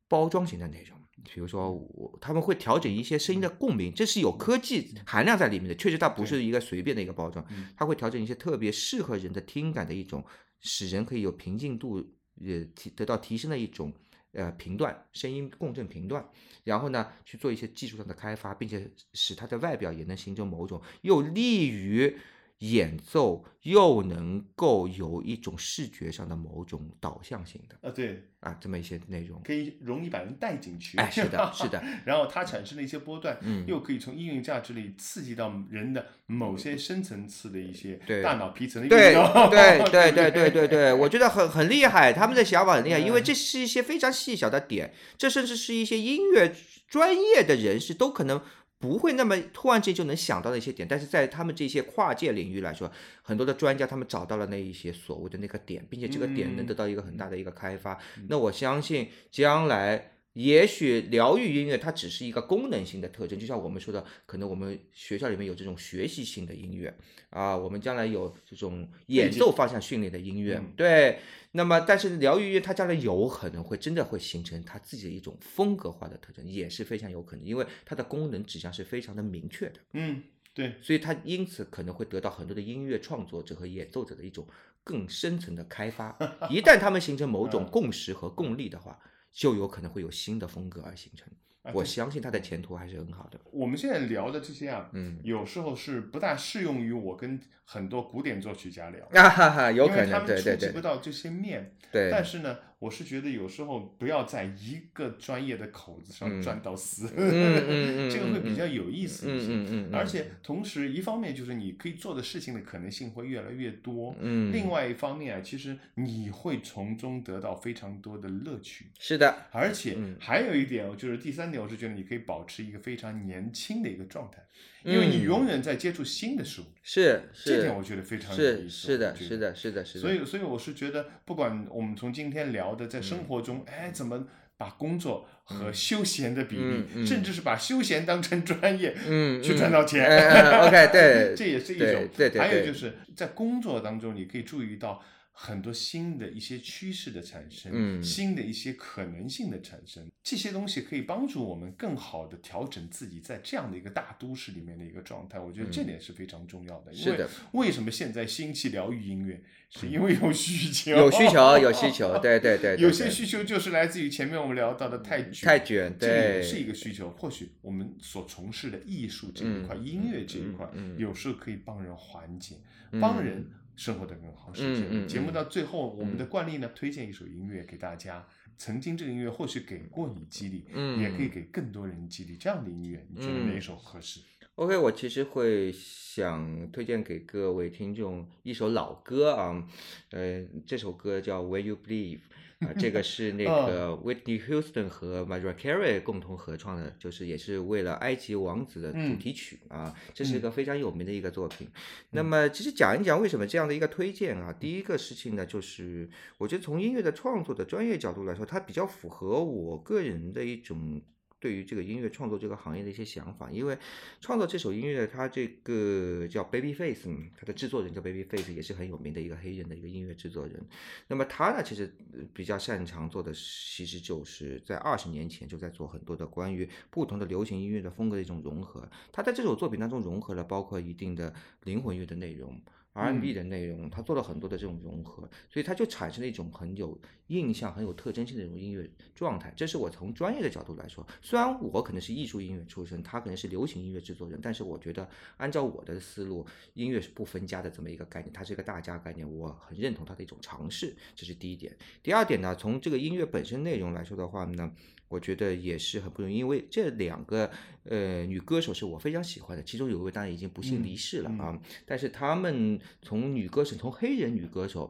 [0.10, 0.99] 包装型的内容。
[1.32, 5.76] 比如说我，他们会调整一些声音的共鸣，这是有科技含量在里面的。
[5.76, 10.26] 确实，它不是一个随便的一个包装嗯，它会调整一些特别适合人的听感的一种，
[10.60, 11.97] 使人可以有平静度，
[12.41, 13.93] 呃，提得到提升的一种
[14.32, 16.28] 呃频段，声音共振频段。
[16.64, 22.18] 然后呢，去做一些技术上的开发，并且使它的外表也能形成某种又利于
[22.60, 29.41] 演奏，又能够有一种视觉上的某种导向性的啊，对，啊这么一些内容。
[29.43, 30.97] 可以容易把人带进去。
[30.97, 39.49] 哎，是的，是的， 然后它产生的一些波段，嗯又可以从应用价值里刺激到人的某些深层次的一些对大脑皮层的运对动。
[39.49, 46.53] 对 对对对对对对，我觉得很很厉害，他们的想法很厉害，因为嗯这是一些非常细小的点，这甚至是一些音乐
[46.89, 48.41] 专业的人士都可能
[48.80, 52.90] 不会那么突然之间就能想到的一些点，但是在他们这些跨界领域来说，
[53.22, 58.00] 很多的专家他们找到了那一些所谓的那个点，并且这个点能得到一个很大的一个开发。
[58.30, 66.96] 那我相信将来也许疗愈音乐它只是一个功能性的特征，就像我们说的，可能我们学校里面有这种学习性的音乐
[67.32, 71.20] 啊，我们将来有这种演奏方向训练的音乐，嗯对。
[71.52, 79.80] 那么，但是疗愈音乐它将来有可能会真的会形成它自己的一种风格化的特征，也是非常有可能，因为它的功能指向是非常的明确的。
[79.93, 80.22] 嗯，
[80.54, 84.47] 对，所以它因此可能会得到很多的音乐创作者和演奏者的一种
[84.84, 86.16] 更深层的开发。
[86.52, 89.00] 一旦他们形成某种嗯共识和共力的话，
[89.32, 91.28] 就有可能会有新的风格而形成。
[91.74, 93.39] 我相信他的前途还是很好的。
[93.51, 101.76] 我们现在聊的这些啊，嗯，有时候是不大适用于我跟很多古典作曲家聊，啊哈哈，有可能，对对对触及不到这些面。
[101.91, 109.48] 对，但是呢，我是觉得有时候不要在一个专业的口子上嗯钻到死， 这个会嗯比较有意思一些。
[109.54, 118.86] 嗯嗯嗯，而且同时，一方面就是你可以做的事情的可能性会越来越多，嗯，另外一方面啊，其实你会从中得到非常多的乐趣。
[118.98, 124.42] 是的，而且嗯还有一点哦，就是第三点，我是觉得你可以保持一个非常年轻的一个状态，
[124.84, 128.88] 因为你嗯永远在接触新的事物，是这点我觉得非常有意思。
[128.88, 130.02] 是的，是的，是的，是的。
[130.02, 134.26] 所以，所以我是觉得，不管我们从今天聊的，在生活中，哎，怎么
[134.58, 140.06] 把工作和休闲的比例，嗯嗯甚至是把休闲当成专业，嗯，去嗯赚到钱。
[140.06, 142.08] OK， 对这也是一对种。
[142.16, 145.04] 对对对还有就是在工作当中，你可以注意到
[145.42, 148.04] 很多新的一些趋势的产生，嗯。
[148.04, 155.40] 新的一些可能性的产生，这些东西可以帮助我们更好的调整自己在这样的一个大都市里面的一个状态。
[155.40, 156.92] 我觉得这点是非常重要的。
[156.92, 167.10] 因为嗯的为什么现在兴起疗愈音乐，是因为有需求，有需求，有需求，对 对对，对有些需求就是来自于前面我们聊到的太卷，太卷，这也对，是一个需求。
[167.12, 172.56] 或许我们所从事的艺术这一块、嗯音乐这一块，有时候可以帮人缓解，
[172.92, 173.00] 嗯。
[173.00, 173.48] 帮人
[173.80, 174.54] 生活得更好。
[174.54, 174.90] 是这样。
[174.92, 178.28] 嗯嗯节目到最后，我们的惯例呢，推荐一首音乐给大家。
[178.58, 182.36] 曾经这个音乐或许给过你激励，嗯也可以给更多人激励。
[182.36, 184.20] 这样的音乐，你觉得哪一首合适
[184.56, 189.66] ？OK，我其实会想推荐给各位听众一首老歌啊，
[190.12, 192.18] 呃，这首歌叫《When You Believe》
[192.60, 201.70] 啊，这个是那个 Whitney Houston 和 Mariah Carey 共同合创的，就是也是为了埃及王子的主题曲啊，这是一个非常有名的一个作品。
[202.12, 211.01] 那么其实讲一讲为什么这样的一个推荐啊，第一个事情呢，就是我觉得从音乐的创作的专业角度来说，它比较符合我个人的一种。
[211.40, 213.78] 对于这个音乐创作这个行业的一些想法，因为
[214.20, 220.62] 创作这首音乐，它这个叫 Babyface，嗯它的制作人叫 Babyface，也是很有名的一个黑人的一个音乐制作人。
[221.08, 221.94] 那么他呢，其实
[222.34, 228.90] 比较擅长做的，其实就是在二十年前就在做很多的关于不同的流行音乐的风格的一种融合。
[229.12, 231.34] 他在这首作品当中融合了包括一定的
[231.64, 232.60] 灵魂乐的内容。
[232.94, 239.54] R&B 的内容，他做了很多的这种融合，所以他就产生了一种很有印象、很有特征性的这种音乐状态。
[239.56, 251.78] 这是我从专业的角度来说，虽然我可能是艺术音乐出身，他可能是流行音乐制作人，但是我觉得按照我的思路，音乐是不分家的这么一个概念，它是一个大家概念，我很认同它的一种尝试，这是第一点。
[252.02, 254.74] 第二点呢，从这个音乐本身内容来说的话呢，
[255.10, 257.51] 我觉得也是很不容易，因为这两个
[257.84, 264.89] 呃女歌手是我非常喜欢的，其中有一位当然已经不幸离世了啊，但是他们从女歌手，从黑人女歌手。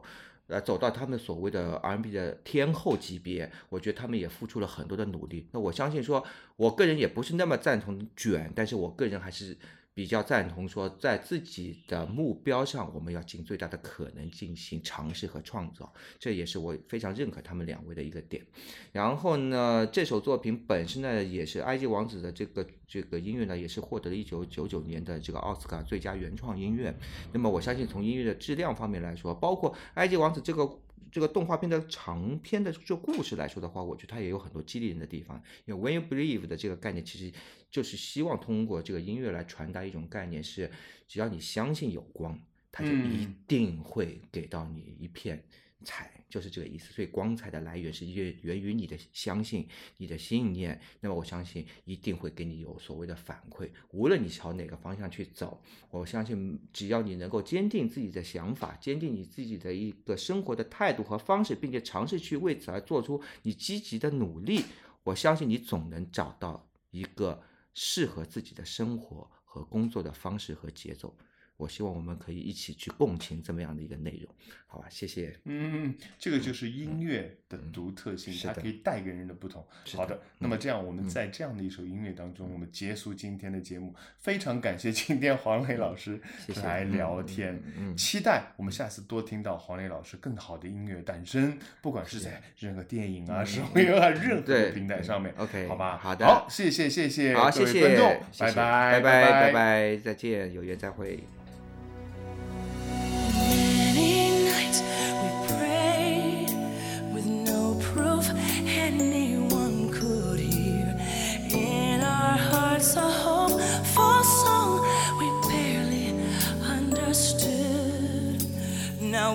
[0.52, 5.46] 呃，走到他们所谓的 R&B 的天后级别，我觉得他们也付出了很多的努力。
[5.52, 9.56] 那我相信说，我个人也不是那么赞同卷，但是我个人还是
[9.92, 18.44] 比较赞同说，在自己的目标上，我们要尽最大的可能进行尝试和创造，这也是我非常认可他们两位的一个点。
[18.92, 26.94] 然后呢，这首作品本身呢，也是埃及王子的这个这个音乐呢，也是获得了一九九九年的这个奥斯卡最佳原创音乐。
[27.32, 30.78] 那么我相信从音乐的质量方面来说，包括埃及王子这个。
[31.10, 35.42] 这个动画片的长篇的这个故事来说的话，我觉得它也有很多激励人的地方。
[35.64, 37.32] 因为 When you believe 的这个概念，其实
[37.70, 40.70] 就是希望通过这个音乐来传达一种概念，是
[41.08, 42.38] 只要你相信有光，
[42.70, 45.42] 它就一嗯定会给到你一片
[45.84, 46.92] 彩，就是这个意思。
[46.92, 49.68] 所以光彩的来源是源源于你的相信、
[49.98, 50.80] 你的信念。
[51.00, 55.60] 那么我相信一定会给你有所谓的反馈，无论你朝哪个方向去走，
[55.90, 64.62] 我相信只要你能够坚定自己的想法，坚定你自己的一个生活的态度和方式，并且尝试去为此而做出你积极的努力，
[65.02, 67.42] 我相信你总能找到一个
[67.74, 71.16] 适合自己的生活和工作的方式和节奏。
[71.60, 74.34] 我希望我们可以一起去共情这么样的一个内容，
[74.66, 74.86] 好吧？
[74.88, 75.38] 谢谢。
[75.44, 79.62] 嗯，这个就是音乐的独特性，它可以带给人的不同。
[79.84, 83.94] 的好的，那么这样我们在这样的一首音乐当中，我们结束今天的节目。
[84.16, 86.18] 非常感谢今天黄磊老师
[86.62, 87.62] 来嗯聊天，
[87.94, 95.34] 期待我们下次多听到黄磊老师更好的音乐诞生，不管是在任何电影啊、手游啊、任何平台上面。
[95.36, 101.22] OK，好吧，好的好，谢谢谢谢好，各谢谢，位观众，拜拜拜拜拜拜，再见，有缘再会。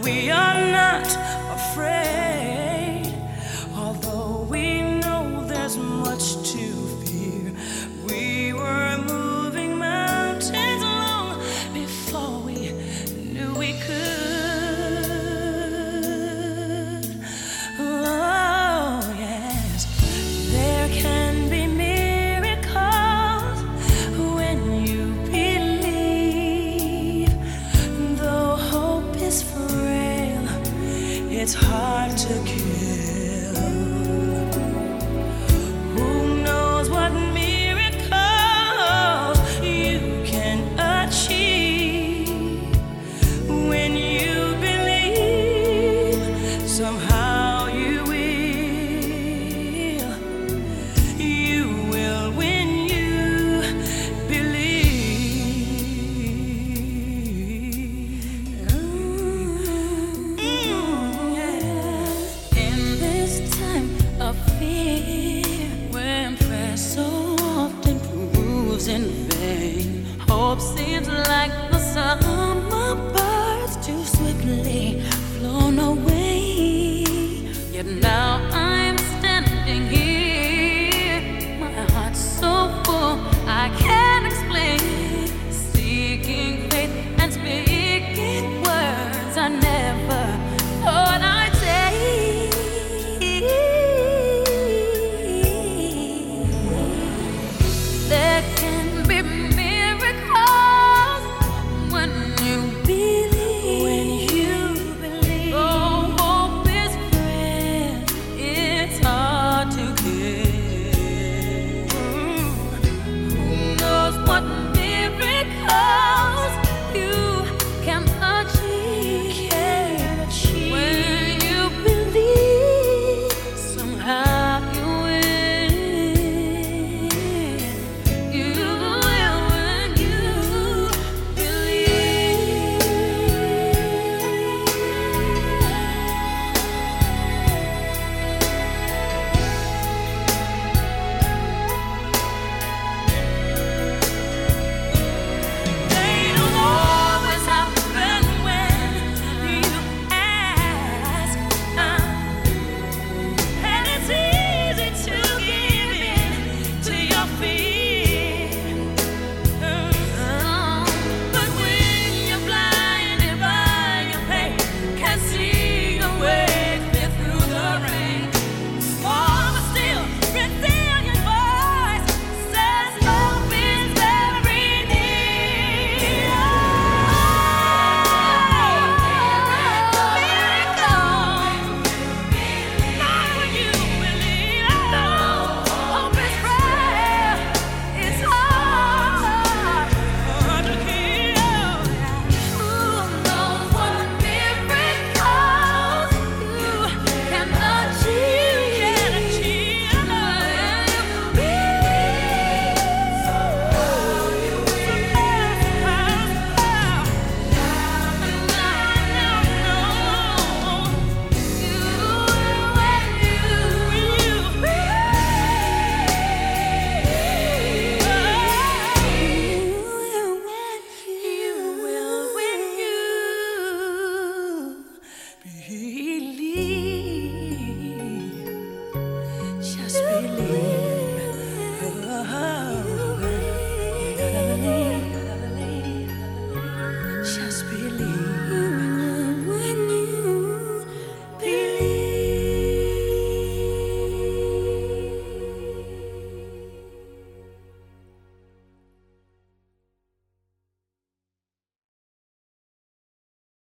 [0.06, 0.55] we are